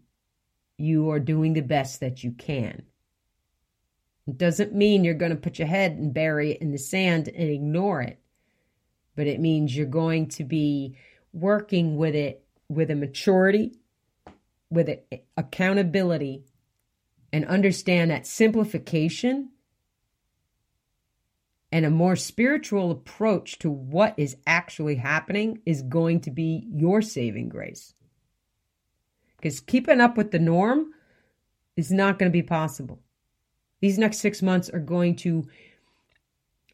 [0.79, 2.81] you are doing the best that you can.
[4.27, 7.27] It doesn't mean you're going to put your head and bury it in the sand
[7.27, 8.19] and ignore it,
[9.15, 10.97] but it means you're going to be
[11.31, 13.78] working with it with a maturity,
[14.69, 15.01] with a,
[15.37, 16.43] accountability,
[17.31, 19.49] and understand that simplification
[21.71, 27.01] and a more spiritual approach to what is actually happening is going to be your
[27.01, 27.93] saving grace.
[29.37, 30.91] Because keeping up with the norm
[31.77, 32.99] is not going to be possible.
[33.81, 35.47] These next six months are going to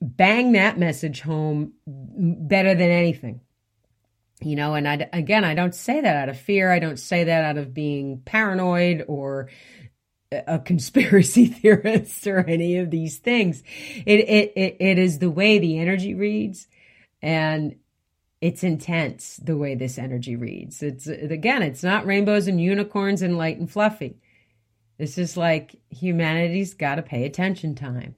[0.02, 3.41] bang that message home better than anything.
[4.42, 6.72] You know, and I, again, I don't say that out of fear.
[6.72, 9.50] I don't say that out of being paranoid or
[10.32, 13.64] a conspiracy theorist or any of these things.
[14.06, 16.68] It, it, it, it is the way the energy reads
[17.22, 17.76] and
[18.42, 20.84] it's intense the way this energy reads.
[20.84, 24.20] It's again, it's not rainbows and unicorns and light and fluffy.
[24.98, 28.16] This is like humanity's got to pay attention time.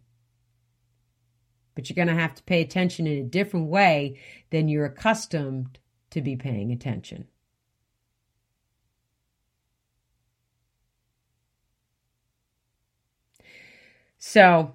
[1.76, 5.80] But you're going to have to pay attention in a different way than you're accustomed
[6.12, 7.28] to be paying attention.
[14.18, 14.74] So,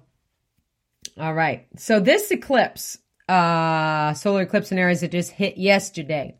[1.17, 1.67] all right.
[1.77, 2.97] So this eclipse,
[3.29, 6.37] uh, solar eclipse in Aries that just hit yesterday.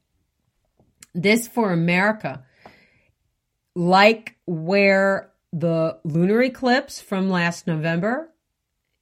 [1.13, 2.43] This for America,
[3.75, 8.29] like where the lunar eclipse from last November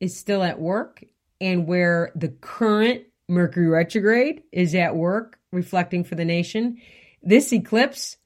[0.02, 1.04] is still at work
[1.40, 6.78] and where the current Mercury retrograde is at work reflecting for the nation.
[7.22, 8.18] This eclipse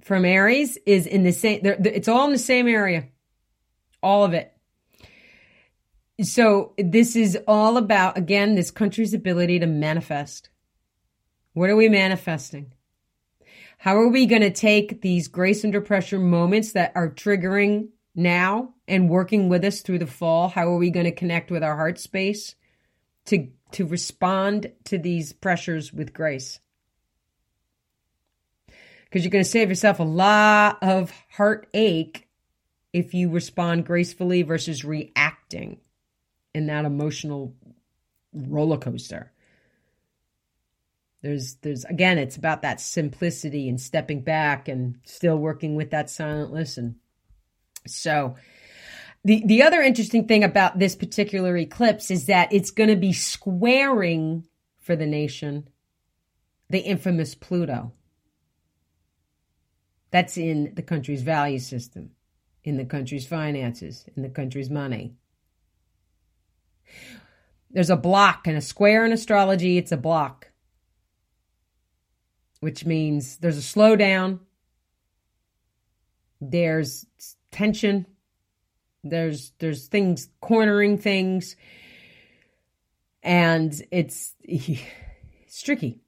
[0.00, 3.08] from Aries is in the same, it's all in the same area
[4.02, 4.52] all of it.
[6.22, 10.50] So this is all about, again, this country's ability to manifest.
[11.54, 12.72] What are we manifesting?
[13.78, 18.74] How are we going to take these grace under pressure moments that are triggering now
[18.86, 20.48] and working with us through the fall?
[20.48, 22.54] How are we going to connect with our heart space
[23.26, 26.60] to, to respond to these pressures with grace?
[29.04, 32.28] Because you're going to save yourself a lot of heartache
[32.92, 35.78] if you respond gracefully versus reacting
[36.54, 37.54] in that emotional
[38.32, 39.32] roller coaster.
[41.22, 46.10] There's there's again it's about that simplicity and stepping back and still working with that
[46.10, 46.96] silent listen.
[47.86, 48.34] So
[49.24, 53.12] the the other interesting thing about this particular eclipse is that it's going to be
[53.12, 54.46] squaring
[54.80, 55.68] for the nation
[56.70, 57.92] the infamous Pluto.
[60.10, 62.12] That's in the country's value system
[62.64, 65.14] in the country's finances, in the country's money.
[67.70, 70.50] There's a block and a square in astrology, it's a block,
[72.60, 74.40] which means there's a slowdown,
[76.40, 77.06] there's
[77.50, 78.06] tension,
[79.04, 81.56] there's there's things cornering things,
[83.22, 86.00] and it's it's tricky.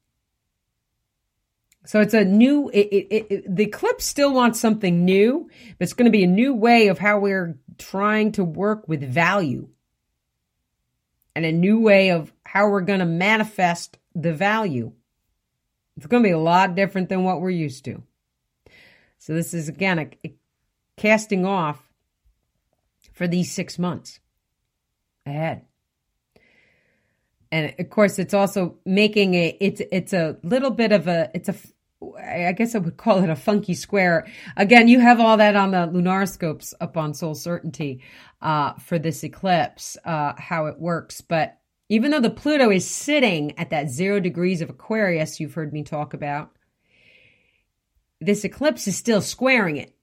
[1.86, 5.92] So it's a new, it, it, it, the eclipse still wants something new, but it's
[5.92, 9.68] going to be a new way of how we're trying to work with value
[11.34, 14.92] and a new way of how we're going to manifest the value.
[15.98, 18.02] It's going to be a lot different than what we're used to.
[19.18, 20.34] So this is again a, a
[20.96, 21.83] casting off
[23.14, 24.20] for these six months
[25.24, 25.62] ahead.
[27.50, 31.48] And of course, it's also making a it's it's a little bit of a it's
[31.48, 31.54] a
[32.18, 34.26] I guess I would call it a funky square.
[34.56, 38.02] Again, you have all that on the lunarscopes up on Soul Certainty
[38.42, 41.20] uh, for this eclipse, uh, how it works.
[41.20, 41.58] But
[41.88, 45.82] even though the Pluto is sitting at that zero degrees of Aquarius, you've heard me
[45.82, 46.50] talk about,
[48.20, 49.94] this eclipse is still squaring it.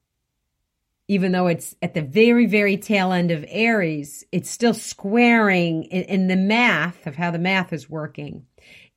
[1.11, 6.03] Even though it's at the very, very tail end of Aries, it's still squaring in,
[6.03, 8.45] in the math of how the math is working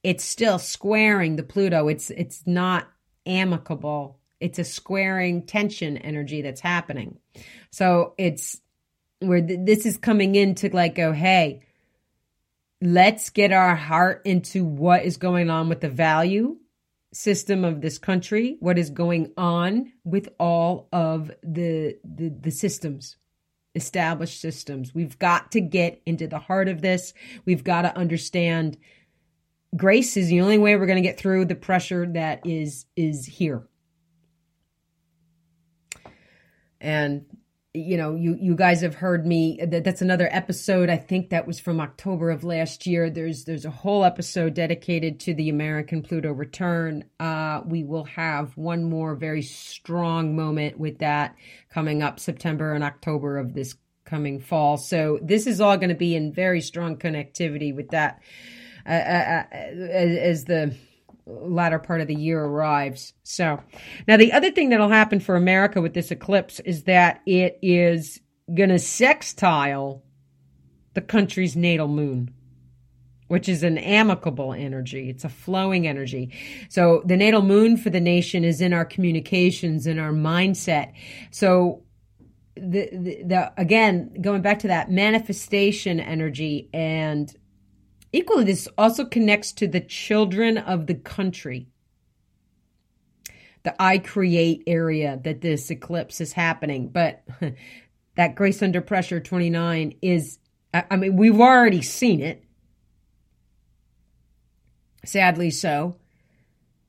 [0.05, 1.89] it's still squaring the Pluto.
[1.89, 2.87] It's it's not
[3.27, 4.21] amicable.
[4.39, 7.19] It's a squaring tension energy that's happening.
[7.71, 8.61] So it's
[9.21, 11.63] where th- this is coming in to like go, hey,
[12.83, 16.59] let's get our heart into what is going on with the value
[17.15, 23.17] system of this country, what is going on with all of the, the, the systems
[23.75, 24.95] established systems.
[24.95, 27.13] We've got to get into the heart of this.
[27.45, 28.79] We've got to understand
[29.77, 33.27] grace is the only way we're going to get through the pressure that is is
[33.27, 33.67] here.
[36.81, 37.25] And
[37.75, 39.59] you know, you you guys have heard me.
[39.61, 40.89] That, that's another episode.
[40.89, 43.11] I think that was from October of last year.
[43.11, 47.05] There's there's a whole episode dedicated to the American Pluto return.
[47.19, 51.35] Uh, we will have one more very strong moment with that
[51.69, 54.77] coming up September and October of this coming fall.
[54.77, 58.23] So this is all going to be in very strong connectivity with that
[58.87, 60.77] uh, uh, uh as the
[61.27, 63.15] latter part of the year arrives.
[63.23, 63.63] So
[64.07, 68.21] now the other thing that'll happen for America with this eclipse is that it is
[68.55, 70.03] going to sextile
[70.95, 72.35] the country's natal moon.
[73.29, 75.09] Which is an amicable energy.
[75.09, 76.31] It's a flowing energy.
[76.69, 80.93] So the natal moon for the nation is in our communications, in our mindset.
[81.31, 81.85] So
[82.55, 87.35] the, the, the again going back to that manifestation energy and
[88.15, 91.67] equally this also connects to the children of the country.
[93.65, 96.89] The i create area that this eclipse is happening.
[96.89, 97.25] But
[98.17, 100.39] that grace under pressure 29 is
[100.73, 102.45] i mean we've already seen it.
[105.05, 105.97] Sadly so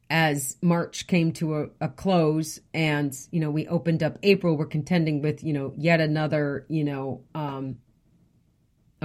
[0.10, 4.68] as March came to a, a, close and, you know, we opened up April, we're
[4.68, 7.78] contending with, you know, yet another, you know, um,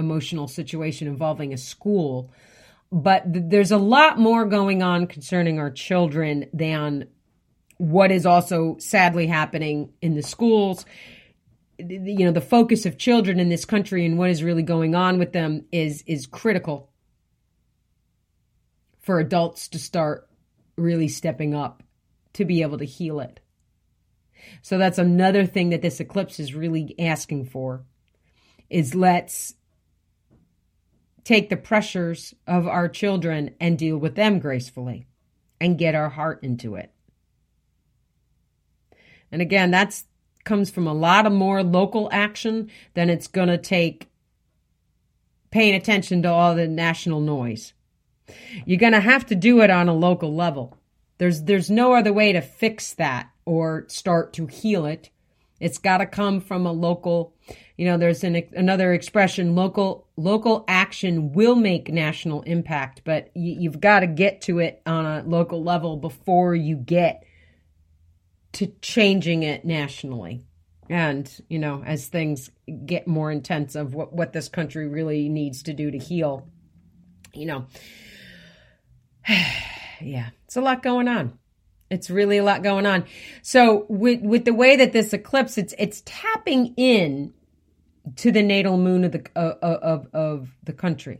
[0.01, 2.33] emotional situation involving a school.
[2.91, 7.07] But th- there's a lot more going on concerning our children than
[7.77, 10.85] what is also sadly happening in the schools.
[11.79, 15.17] You know, the focus of children in this country and what is really going on
[15.17, 16.91] with them is is critical
[18.99, 20.27] for adults to start
[20.75, 21.81] really stepping up
[22.33, 23.39] to be able to heal it.
[24.61, 27.83] So that's another thing that this eclipse is really asking for
[28.69, 29.55] is let's
[31.23, 35.05] take the pressures of our children and deal with them gracefully
[35.59, 36.91] and get our heart into it.
[39.31, 40.05] And again, that's
[40.43, 44.09] comes from a lot of more local action than it's going to take
[45.51, 47.73] paying attention to all the national noise.
[48.65, 50.77] You're going to have to do it on a local level.
[51.17, 55.09] There's there's no other way to fix that or start to heal it.
[55.61, 57.33] It's got to come from a local,
[57.77, 63.55] you know, there's an, another expression, local local action will make national impact, but you,
[63.59, 67.23] you've got to get to it on a local level before you get
[68.53, 70.43] to changing it nationally
[70.89, 72.49] and you know as things
[72.85, 76.45] get more intense of what what this country really needs to do to heal
[77.33, 77.65] you know
[80.01, 81.37] yeah, it's a lot going on.
[81.91, 83.03] It's really a lot going on.
[83.41, 87.33] So with with the way that this eclipse, it's it's tapping in
[88.15, 91.19] to the natal moon of the uh, of of the country,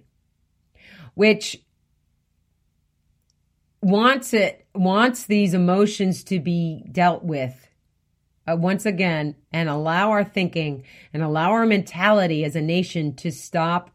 [1.13, 1.61] which
[3.81, 7.67] wants it wants these emotions to be dealt with
[8.47, 13.29] uh, once again and allow our thinking and allow our mentality as a nation to
[13.29, 13.91] stop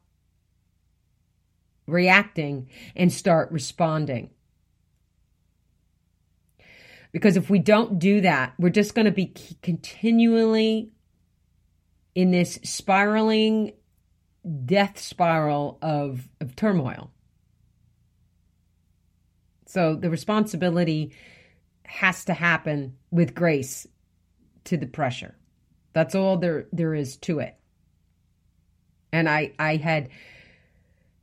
[1.87, 4.29] reacting and start responding.
[7.13, 9.33] Because if we don't do that, we're just going to be
[9.63, 10.91] continually
[12.15, 13.73] in this spiraling
[14.65, 17.11] death spiral of, of turmoil.
[19.67, 21.13] So the responsibility
[21.85, 23.87] has to happen with grace
[24.65, 25.37] to the pressure.
[25.93, 27.57] That's all there there is to it.
[29.13, 30.11] And I I had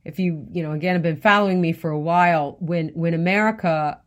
[0.04, 4.00] if you you know again have been following me for a while when when america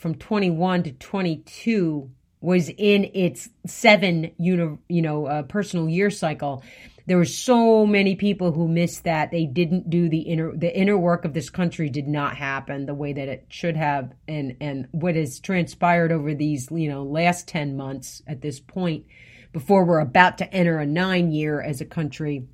[0.00, 6.64] from 21 to 22 was in its seven you know uh, personal year cycle.
[7.06, 9.30] There were so many people who missed that.
[9.30, 12.94] They didn't do the inner the inner work of this country did not happen the
[12.94, 14.12] way that it should have.
[14.26, 19.04] And and what has transpired over these you know last 10 months at this point
[19.52, 22.46] before we're about to enter a 9 year as a country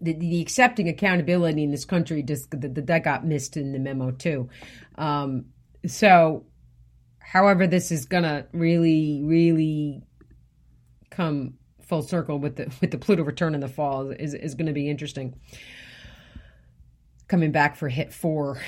[0.00, 4.10] the, the accepting accountability in this country just that that got missed in the memo
[4.10, 4.48] too.
[4.96, 5.46] Um,
[5.86, 6.44] so,
[7.20, 10.02] however, this is gonna really, really
[11.10, 14.66] come full circle with the with the Pluto return in the fall is is going
[14.66, 15.38] to be interesting.
[17.28, 18.60] Coming back for hit four.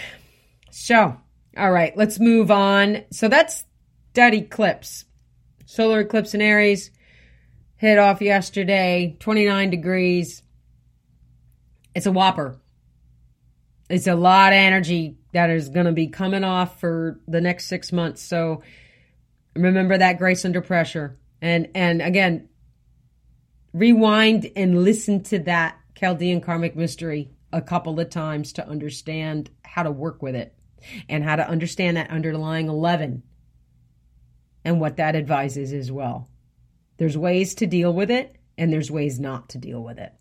[0.71, 1.17] So,
[1.57, 3.05] all right, let's move on.
[3.11, 3.65] So that's
[4.15, 5.05] that eclipse,
[5.67, 6.91] solar eclipse in Aries,
[7.77, 10.43] hit off yesterday, twenty nine degrees
[11.95, 12.61] it's a whopper.
[13.89, 17.67] It's a lot of energy that is going to be coming off for the next
[17.67, 18.23] six months.
[18.23, 18.63] So
[19.55, 21.19] remember that grace under pressure.
[21.41, 22.49] And, and again,
[23.73, 29.83] rewind and listen to that Chaldean karmic mystery a couple of times to understand how
[29.83, 30.55] to work with it
[31.09, 33.23] and how to understand that underlying 11
[34.65, 36.29] and what that advises as well.
[36.99, 40.13] There's ways to deal with it and there's ways not to deal with it.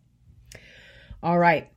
[1.21, 1.70] All right.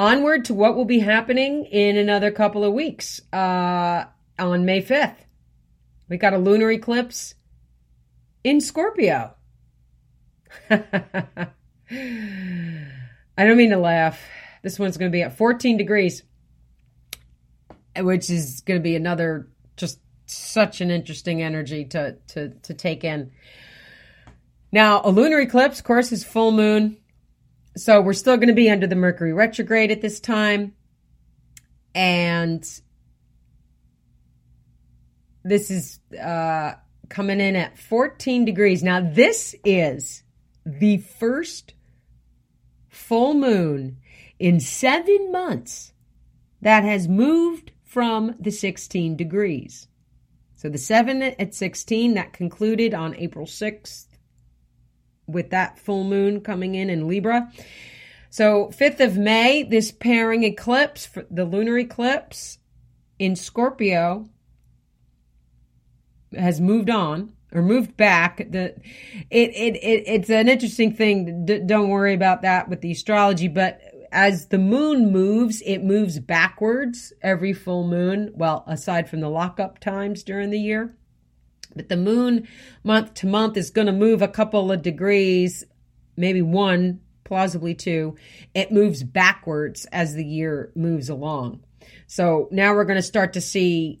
[0.00, 4.06] Onward to what will be happening in another couple of weeks uh,
[4.38, 5.18] on May 5th.
[6.08, 7.34] We got a lunar eclipse
[8.42, 9.34] in Scorpio.
[10.70, 11.50] I
[13.36, 14.18] don't mean to laugh.
[14.62, 16.22] This one's going to be at 14 degrees,
[17.98, 23.04] which is going to be another just such an interesting energy to to to take
[23.04, 23.32] in.
[24.72, 26.96] Now, a lunar eclipse, of course, is full moon.
[27.76, 30.74] So we're still going to be under the Mercury retrograde at this time.
[31.94, 32.64] And
[35.44, 36.74] this is uh,
[37.08, 38.82] coming in at 14 degrees.
[38.82, 40.22] Now, this is
[40.64, 41.74] the first
[42.88, 43.98] full moon
[44.38, 45.92] in seven months
[46.62, 49.88] that has moved from the 16 degrees.
[50.56, 54.06] So the 7 at 16 that concluded on April 6th
[55.32, 57.50] with that full moon coming in in Libra.
[58.30, 62.58] So 5th of May, this pairing eclipse, the lunar eclipse
[63.18, 64.28] in Scorpio
[66.36, 68.38] has moved on or moved back.
[68.38, 68.74] The
[69.30, 71.44] it it, it it's an interesting thing.
[71.44, 73.80] D- don't worry about that with the astrology, but
[74.12, 78.30] as the moon moves, it moves backwards every full moon.
[78.34, 80.96] Well, aside from the lockup times during the year.
[81.74, 82.48] But the moon
[82.82, 85.64] month to month is going to move a couple of degrees,
[86.16, 88.16] maybe one, plausibly two.
[88.54, 91.60] It moves backwards as the year moves along.
[92.06, 94.00] So now we're going to start to see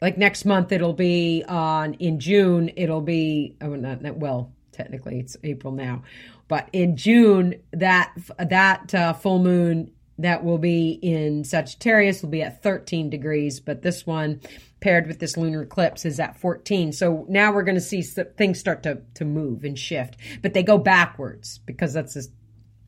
[0.00, 5.36] like next month it'll be on in June it'll be oh not, well technically it's
[5.42, 6.02] April now
[6.46, 12.42] but in June that that uh, full moon that will be in Sagittarius will be
[12.42, 14.40] at 13 degrees but this one
[14.80, 18.58] paired with this lunar eclipse is at 14 so now we're going to see things
[18.58, 22.30] start to to move and shift but they go backwards because that's just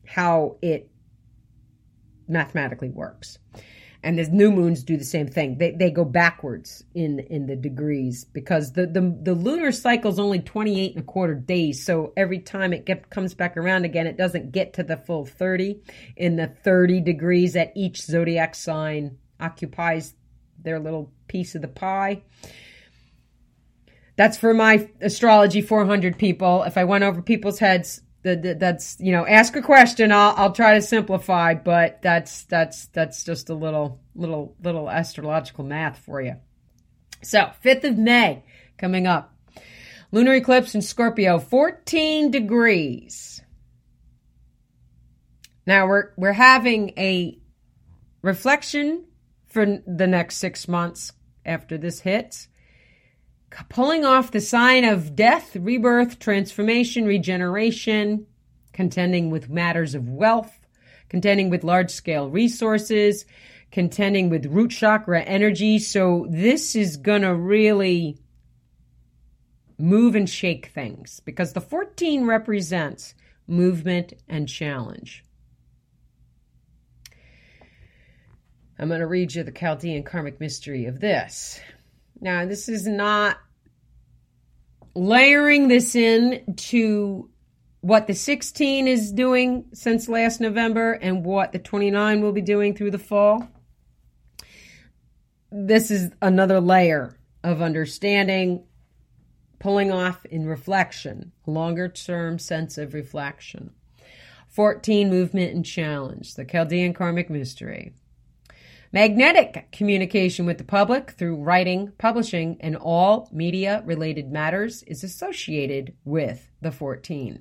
[0.05, 0.89] how it
[2.27, 3.37] mathematically works
[4.03, 5.57] and the new moons do the same thing.
[5.57, 10.19] They they go backwards in in the degrees because the the, the lunar cycle is
[10.19, 11.85] only 28 and a quarter days.
[11.85, 15.25] So every time it get, comes back around again, it doesn't get to the full
[15.25, 15.81] 30
[16.17, 20.13] in the 30 degrees that each zodiac sign occupies
[20.63, 22.23] their little piece of the pie.
[24.15, 26.63] That's for my astrology 400 people.
[26.63, 30.75] If I went over people's heads, that's you know ask a question i'll i'll try
[30.75, 36.35] to simplify but that's that's that's just a little little little astrological math for you
[37.23, 38.43] so 5th of may
[38.77, 39.35] coming up
[40.11, 43.41] lunar eclipse in scorpio 14 degrees
[45.65, 47.39] now we're we're having a
[48.21, 49.03] reflection
[49.51, 51.11] for the next 6 months
[51.45, 52.47] after this hits
[53.69, 58.25] pulling off the sign of death, rebirth, transformation, regeneration,
[58.73, 60.59] contending with matters of wealth,
[61.09, 63.25] contending with large scale resources,
[63.71, 65.79] contending with root chakra energy.
[65.79, 68.17] So this is going to really
[69.77, 73.15] move and shake things because the 14 represents
[73.47, 75.25] movement and challenge.
[78.81, 81.59] I'm going to read you the Chaldean karmic mystery of this.
[82.19, 83.37] Now, this is not
[84.95, 87.29] layering this in to
[87.81, 92.73] what the 16 is doing since last November and what the 29 will be doing
[92.73, 93.47] through the fall.
[95.51, 98.63] This is another layer of understanding,
[99.59, 103.75] pulling off in reflection, longer term sense of reflection.
[104.49, 107.93] 14 movement and challenge, the Chaldean karmic mystery.
[108.93, 115.95] Magnetic communication with the public through writing, publishing, and all media related matters is associated
[116.03, 117.39] with the 14.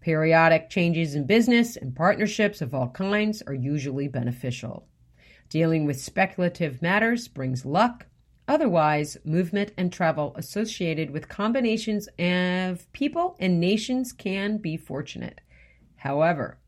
[0.00, 4.88] Periodic changes in business and partnerships of all kinds are usually beneficial.
[5.48, 8.06] Dealing with speculative matters brings luck.
[8.48, 15.40] Otherwise, movement and travel associated with combinations of people and nations can be fortunate.
[15.98, 16.58] However,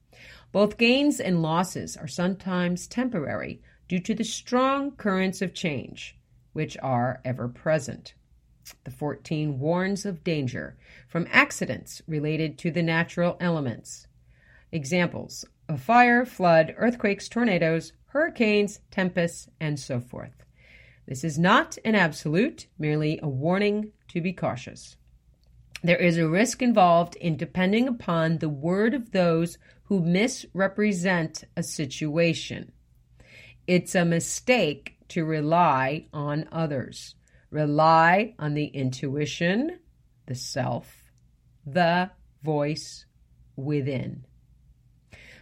[0.52, 6.16] both gains and losses are sometimes temporary due to the strong currents of change,
[6.52, 8.14] which are ever present.
[8.84, 10.76] The 14 warns of danger
[11.08, 14.08] from accidents related to the natural elements.
[14.72, 20.44] Examples of fire, flood, earthquakes, tornadoes, hurricanes, tempests, and so forth.
[21.06, 24.96] This is not an absolute, merely a warning to be cautious.
[25.82, 31.62] There is a risk involved in depending upon the word of those who misrepresent a
[31.62, 32.72] situation.
[33.66, 37.16] It's a mistake to rely on others.
[37.50, 39.80] Rely on the intuition,
[40.26, 41.02] the self,
[41.64, 42.10] the
[42.44, 43.06] voice
[43.56, 44.24] within.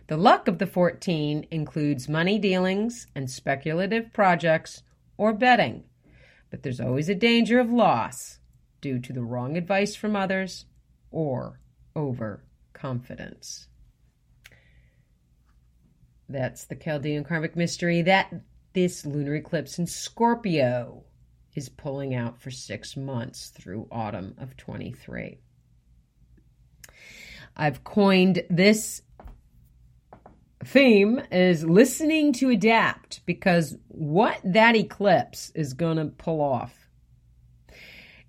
[0.06, 4.82] The luck of the 14 includes money dealings and speculative projects
[5.18, 5.84] or betting,
[6.50, 8.38] but there's always a danger of loss
[8.80, 10.64] due to the wrong advice from others
[11.10, 11.60] or
[11.94, 13.68] overconfidence.
[16.28, 18.32] That's the Chaldean karmic mystery that
[18.72, 21.04] this lunar eclipse in Scorpio
[21.54, 25.38] is pulling out for six months through autumn of 23.
[27.56, 29.02] I've coined this
[30.64, 36.74] theme is listening to adapt because what that eclipse is going to pull off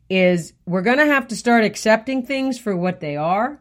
[0.10, 3.60] is we're going to have to start accepting things for what they are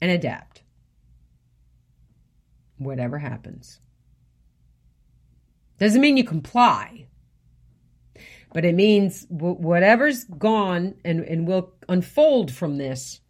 [0.00, 0.62] and adapt.
[2.78, 3.80] Whatever happens.
[5.78, 7.06] Doesn't mean you comply,
[8.52, 13.20] but it means whatever's gone and, and will unfold from this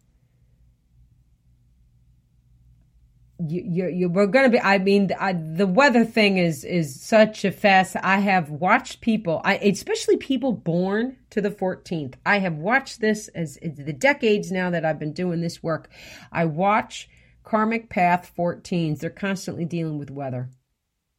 [3.39, 7.45] you, you, you we're to be, I mean, I, the weather thing is, is such
[7.45, 7.95] a fast.
[8.03, 12.15] I have watched people, I, especially people born to the 14th.
[12.25, 15.89] I have watched this as the decades now that I've been doing this work.
[16.31, 17.09] I watch
[17.49, 18.99] karmic path 14s.
[18.99, 20.49] They're constantly dealing with weather.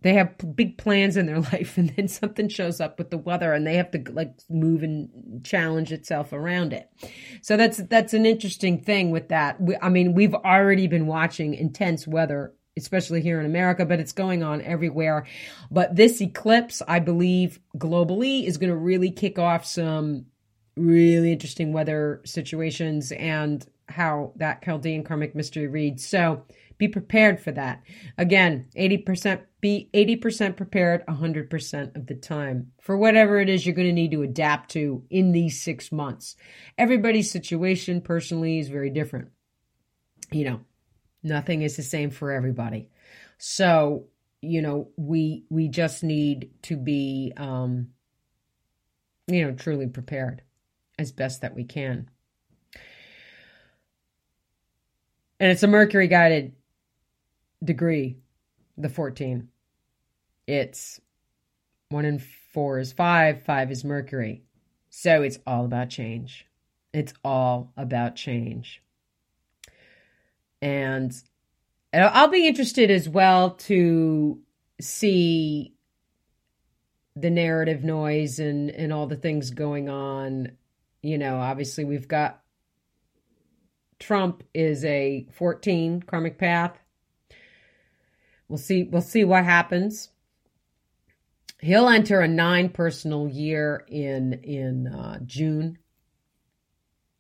[0.02, 3.52] They have big plans in their life and then something shows up with the weather
[3.52, 6.88] and they have to like move and challenge itself around it.
[7.42, 9.60] So that's that's an interesting thing with that.
[9.60, 14.12] We, i mean we've already been watching intense weather especially here in america but it's
[14.12, 15.26] going on everywhere.
[15.70, 20.26] But this eclipse i believe globally is going to really kick off some
[20.76, 26.44] really interesting weather situations and how that chaldean karmic mystery reads so
[26.80, 27.82] be prepared for that.
[28.16, 33.86] Again, 80% be 80% prepared 100% of the time for whatever it is you're going
[33.86, 36.36] to need to adapt to in these 6 months.
[36.78, 39.28] Everybody's situation personally is very different.
[40.32, 40.60] You know,
[41.22, 42.88] nothing is the same for everybody.
[43.36, 44.06] So,
[44.40, 47.88] you know, we we just need to be um
[49.26, 50.42] you know, truly prepared
[50.98, 52.08] as best that we can.
[55.40, 56.52] And it's a Mercury guided
[57.64, 58.18] degree,
[58.76, 59.48] the 14.
[60.46, 61.00] It's
[61.88, 62.18] one in
[62.52, 64.42] four is five, five is Mercury.
[64.90, 66.46] So it's all about change.
[66.92, 68.82] It's all about change.
[70.60, 71.14] And
[71.94, 74.40] I'll be interested as well to
[74.80, 75.74] see
[77.16, 80.52] the narrative noise and, and all the things going on.
[81.02, 82.42] You know, obviously, we've got
[84.00, 86.76] Trump is a 14 karmic path.
[88.48, 88.82] We'll see.
[88.82, 90.08] We'll see what happens.
[91.60, 95.78] He'll enter a nine personal year in in uh, June.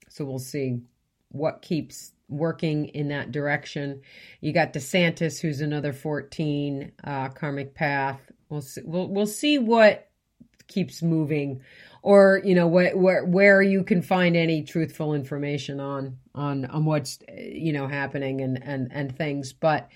[0.08, 0.80] So we'll see
[1.28, 4.00] what keeps working in that direction.
[4.40, 8.20] You got DeSantis, who's another 14 uh, karmic path.
[8.48, 8.80] We'll see.
[8.84, 10.08] We'll we'll see what
[10.66, 11.60] keeps moving,
[12.02, 16.84] or you know where where where you can find any truthful information on on on
[16.84, 19.88] what's you know happening and and and things, but.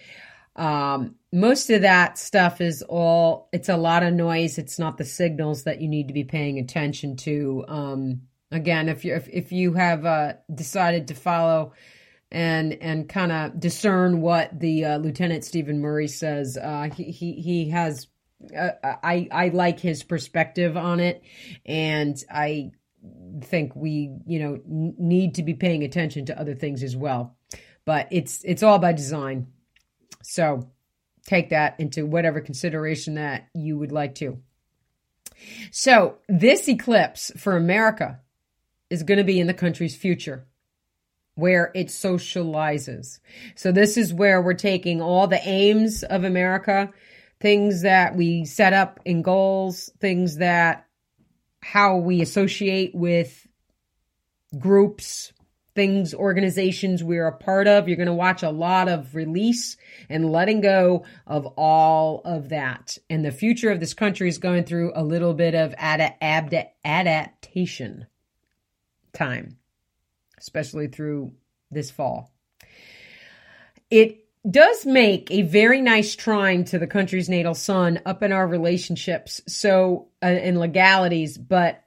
[0.57, 5.05] Um, most of that stuff is all it's a lot of noise it's not the
[5.05, 9.51] signals that you need to be paying attention to um, again if you if, if
[9.51, 11.73] you have uh, decided to follow
[12.31, 17.33] and and kind of discern what the uh, lieutenant stephen murray says uh, he, he
[17.33, 18.07] he has
[18.57, 18.71] uh,
[19.03, 21.23] i i like his perspective on it
[21.65, 22.71] and i
[23.43, 27.37] think we you know need to be paying attention to other things as well
[27.85, 29.47] but it's it's all by design
[30.23, 30.69] so
[31.27, 34.39] take that into whatever consideration that you would like to.
[35.71, 38.21] So, this eclipse for America
[38.89, 40.47] is going to be in the country's future
[41.35, 43.19] where it socializes.
[43.57, 46.91] So, this is where we're taking all the aims of America,
[47.41, 50.87] things that we set up in goals, things that
[51.61, 53.47] how we associate with
[54.59, 55.33] groups,
[55.75, 57.89] things, organizations we're a part of.
[57.89, 59.77] You're going to watch a lot of release
[60.09, 62.97] and letting go of all of that.
[63.11, 66.69] And the future of this country is going through a little bit of ad- ad-
[66.85, 68.07] adaptation
[69.13, 69.57] time,
[70.39, 71.33] especially through
[71.71, 72.31] this fall.
[73.91, 78.47] It does make a very nice trine to the country's natal sun up in our
[78.47, 81.83] relationships so uh, in legalities but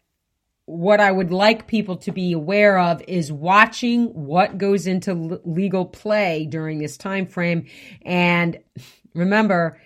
[0.65, 5.39] what I would like people to be aware of is watching what goes into l-
[5.45, 7.67] legal play during this time frame
[8.01, 8.59] and
[9.13, 9.79] remember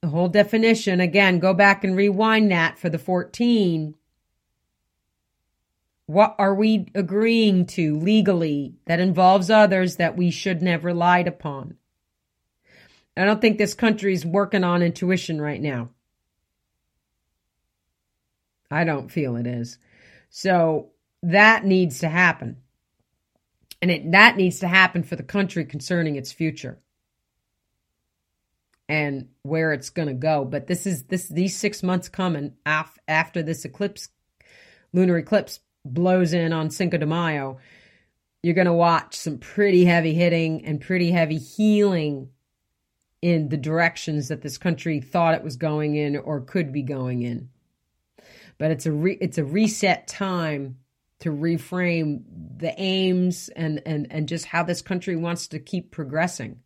[0.00, 3.94] the whole definition again go back and rewind that for the 14
[6.06, 11.76] What are we agreeing to legally that involves others that we shouldn't have relied upon?
[13.16, 15.90] I don't think this country's working on intuition right now.
[18.70, 19.78] I don't feel it is.
[20.30, 20.90] So
[21.22, 22.56] that needs to happen.
[23.80, 26.80] And it, that needs to happen for the country concerning its future
[28.88, 30.44] and where it's going to go.
[30.44, 34.08] But this is this these six months coming af, after this eclipse,
[34.92, 37.58] lunar eclipse blows in on Cinco de Mayo.
[38.42, 42.28] You're going to watch some pretty heavy hitting and pretty heavy healing
[43.22, 47.22] in the directions that this country thought it was going in or could be going
[47.22, 47.48] in
[48.58, 50.78] but it's a re- it's a reset time
[51.20, 52.22] to reframe
[52.56, 56.60] the aims and and and just how this country wants to keep progressing.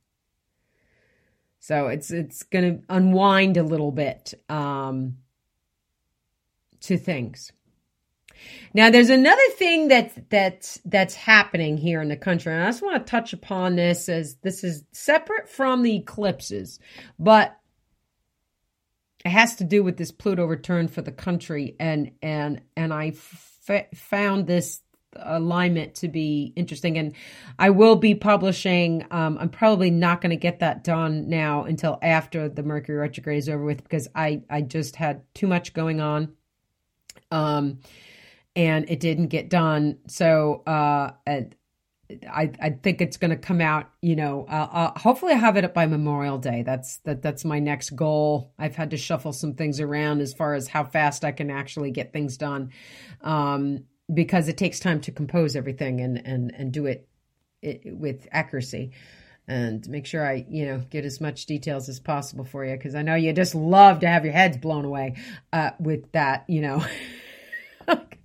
[1.61, 5.19] So it's it's going to unwind a little bit um,
[6.81, 7.53] to things.
[8.75, 12.83] Now, there's another thing that's that's that's happening here in the country, and I just
[12.83, 16.79] want to touch upon this as this is separate from the eclipses,
[17.19, 17.59] but
[19.25, 23.09] it has to do with this Pluto return for the country, and and and I
[23.09, 24.81] f- found this
[25.17, 27.15] alignment to be interesting and
[27.59, 31.99] i will be publishing um, i'm probably not going to get that done now until
[32.03, 36.01] after the mercury retrograde is over with because i i just had too much going
[36.01, 36.35] on.
[37.31, 37.81] Um
[38.59, 41.13] and it didn't get done so uh
[42.31, 45.59] I, I think it's going to come out, you know, uh, uh, hopefully I have
[45.59, 46.63] it up by Memorial Day.
[46.63, 48.55] That's that that's my next goal.
[48.59, 51.91] I've had to shuffle some things around as far as how fast I can actually
[51.91, 52.73] get things done.
[53.21, 57.07] Um, because it takes time to compose everything and and and do it,
[57.61, 58.93] it with accuracy
[59.47, 62.95] and make sure I, you know, get as much details as possible for you because
[62.95, 65.17] I know you just love to have your heads blown away
[65.53, 66.85] uh, with that, you know.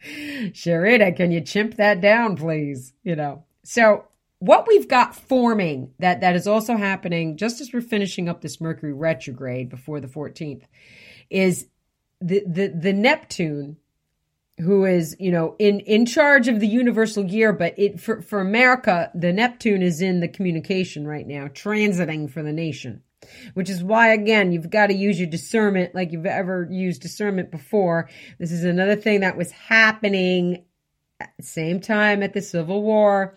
[0.03, 2.93] Sharita, can you chimp that down, please?
[3.03, 3.43] You know.
[3.63, 4.05] So
[4.43, 8.59] what we've got forming that that is also happening just as we're finishing up this
[8.59, 10.63] Mercury retrograde before the 14th
[11.29, 11.67] is
[12.19, 13.77] the the the Neptune
[14.59, 18.41] who is you know in in charge of the universal year but it for for
[18.41, 23.01] America the Neptune is in the communication right now transiting for the nation
[23.53, 27.51] which is why again you've got to use your discernment like you've ever used discernment
[27.51, 28.09] before.
[28.39, 30.65] This is another thing that was happening
[31.19, 33.35] at the same time at the Civil War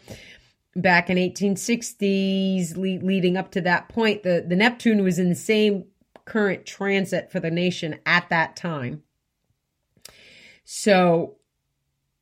[0.75, 4.23] back in 1860s le- leading up to that point.
[4.23, 5.85] The, the neptune was in the same
[6.25, 9.03] current transit for the nation at that time.
[10.65, 11.37] So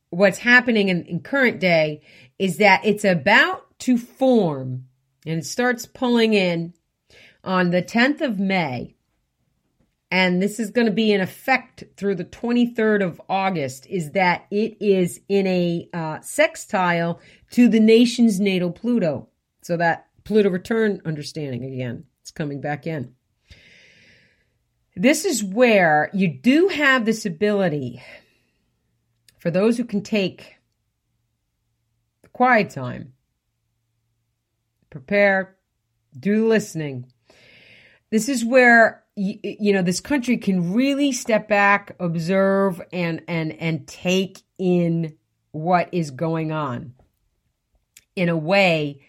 [0.09, 2.01] what's happening in, in current day
[2.39, 4.85] is that it's about to form
[5.25, 6.73] and it starts pulling in
[7.45, 8.95] on the 10th of may
[10.11, 14.45] and this is going to be in effect through the 23rd of August, is that
[14.51, 17.19] it is in a uh, sextile
[17.51, 19.27] to the nation's natal Pluto.
[19.63, 23.13] So that Pluto return understanding again, it's coming back in.
[24.95, 28.01] This is where you do have this ability
[29.39, 30.55] for those who can take
[32.21, 33.13] the quiet time,
[34.89, 35.57] prepare,
[36.17, 37.11] do listening.
[38.15, 43.85] This is where you, know this country can really step back observe and and and
[43.85, 45.17] take in
[45.51, 46.93] what is going on
[48.15, 49.01] in a way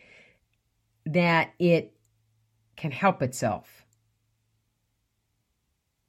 [1.04, 1.96] that it
[2.74, 3.86] can help itself.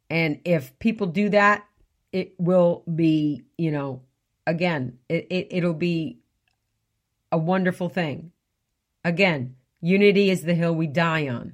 [0.09, 1.67] And if people do that
[2.11, 4.01] it will be you know
[4.47, 6.17] again it, it it'll be
[7.31, 8.31] a wonderful thing.
[9.03, 11.53] Again unity is the hill we die on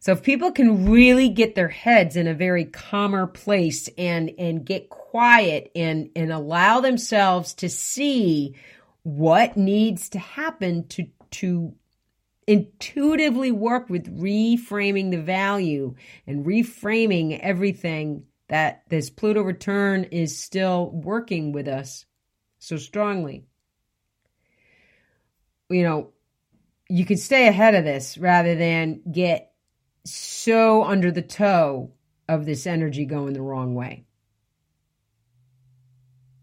[0.00, 4.64] so if people can really get their heads in a very calmer place and and
[4.64, 8.54] get quiet and and allow themselves to see
[9.02, 11.74] what needs to happen to to
[12.46, 15.94] intuitively work with reframing the value
[16.26, 22.06] and reframing everything that this Pluto return is still working with us
[22.58, 23.44] so strongly.
[25.68, 26.12] You know,
[26.88, 29.47] you can stay ahead of this rather than get
[30.10, 31.92] so under the toe
[32.28, 34.04] of this energy going the wrong way.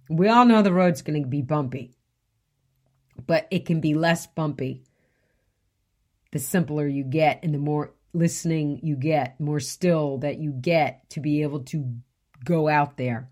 [0.09, 1.95] We all know the road's going to be bumpy,
[3.25, 4.83] but it can be less bumpy
[6.31, 11.09] the simpler you get and the more listening you get, more still that you get
[11.11, 11.95] to be able to
[12.43, 13.29] go out there.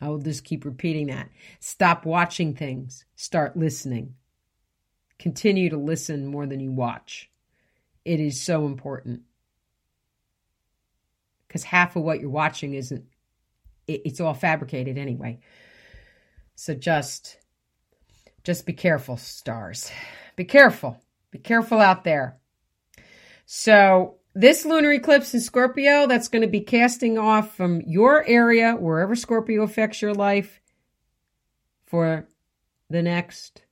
[0.00, 1.30] I will just keep repeating that.
[1.58, 4.14] Stop watching things, start listening.
[5.18, 7.30] Continue to listen more than you watch.
[8.04, 9.22] It is so important
[11.58, 13.04] because half of what you're watching isn't
[13.88, 15.40] it, it's all fabricated anyway
[16.54, 17.38] So just
[18.44, 19.90] just be careful, stars.
[20.36, 21.02] Be careful.
[21.32, 22.38] Be careful out there.
[23.44, 28.74] So this lunar eclipse in Scorpio, that's going to be casting off from your area,
[28.74, 30.60] wherever Scorpio affects your life,
[31.84, 32.26] for
[32.88, 33.62] the next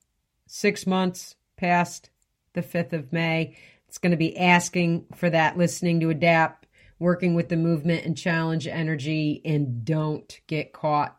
[0.47, 2.11] six months past
[2.53, 3.57] the 5th of May.
[3.89, 6.66] It's going to be asking for that listening to adapt,
[6.99, 11.17] working with the movement and challenge energy, and don't get caught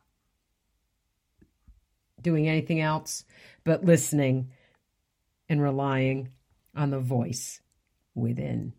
[2.22, 3.24] doing anything else
[3.64, 4.52] but listening
[5.50, 6.30] and relying
[6.76, 7.62] on the voice
[8.16, 8.74] within.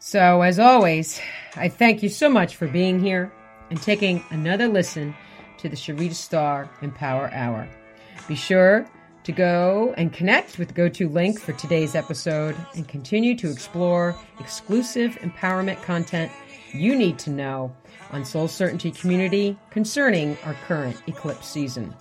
[0.00, 1.20] So, as always,
[1.54, 3.30] I thank you so much for being here
[3.68, 5.14] and taking another listen
[5.58, 7.68] to the Sharita Star Empower Hour.
[8.26, 8.86] Be sure
[9.24, 14.16] to go and connect with the go-to link for today's episode and continue to explore
[14.40, 16.32] exclusive empowerment content
[16.72, 17.74] you need to know
[18.10, 21.94] on Soul Certainty Community concerning our current eclipse season.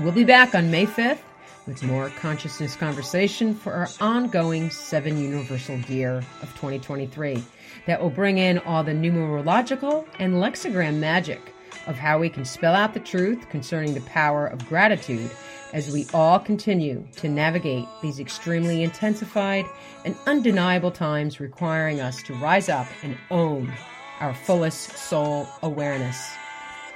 [0.00, 1.20] We'll be back on May 5th
[1.66, 7.42] with more consciousness conversation for our ongoing seven universal year of 2023
[7.86, 11.51] that will bring in all the numerological and lexigram magic
[11.86, 15.30] of how we can spell out the truth concerning the power of gratitude
[15.72, 19.64] as we all continue to navigate these extremely intensified
[20.04, 23.72] and undeniable times requiring us to rise up and own
[24.20, 26.30] our fullest soul awareness.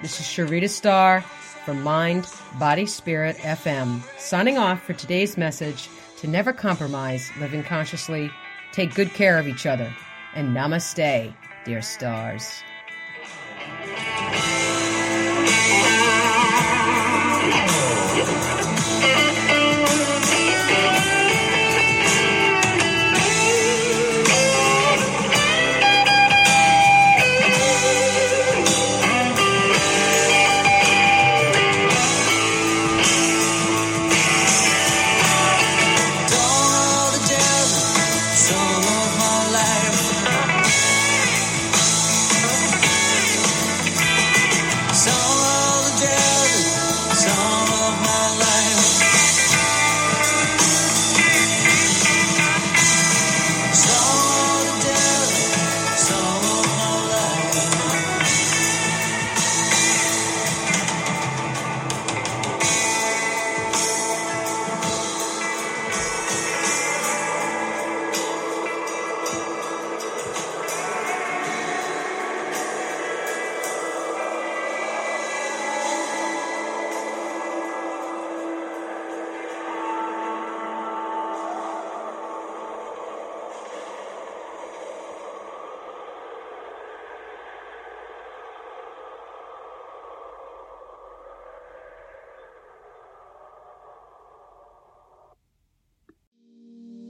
[0.02, 1.22] This is Sharita Star
[1.64, 2.26] from Mind,
[2.58, 8.30] Body, Spirit FM, signing off for today's message to never compromise living consciously,
[8.72, 9.92] take good care of each other,
[10.34, 11.34] and namaste,
[11.64, 12.62] dear stars.
[15.46, 15.95] Yeah.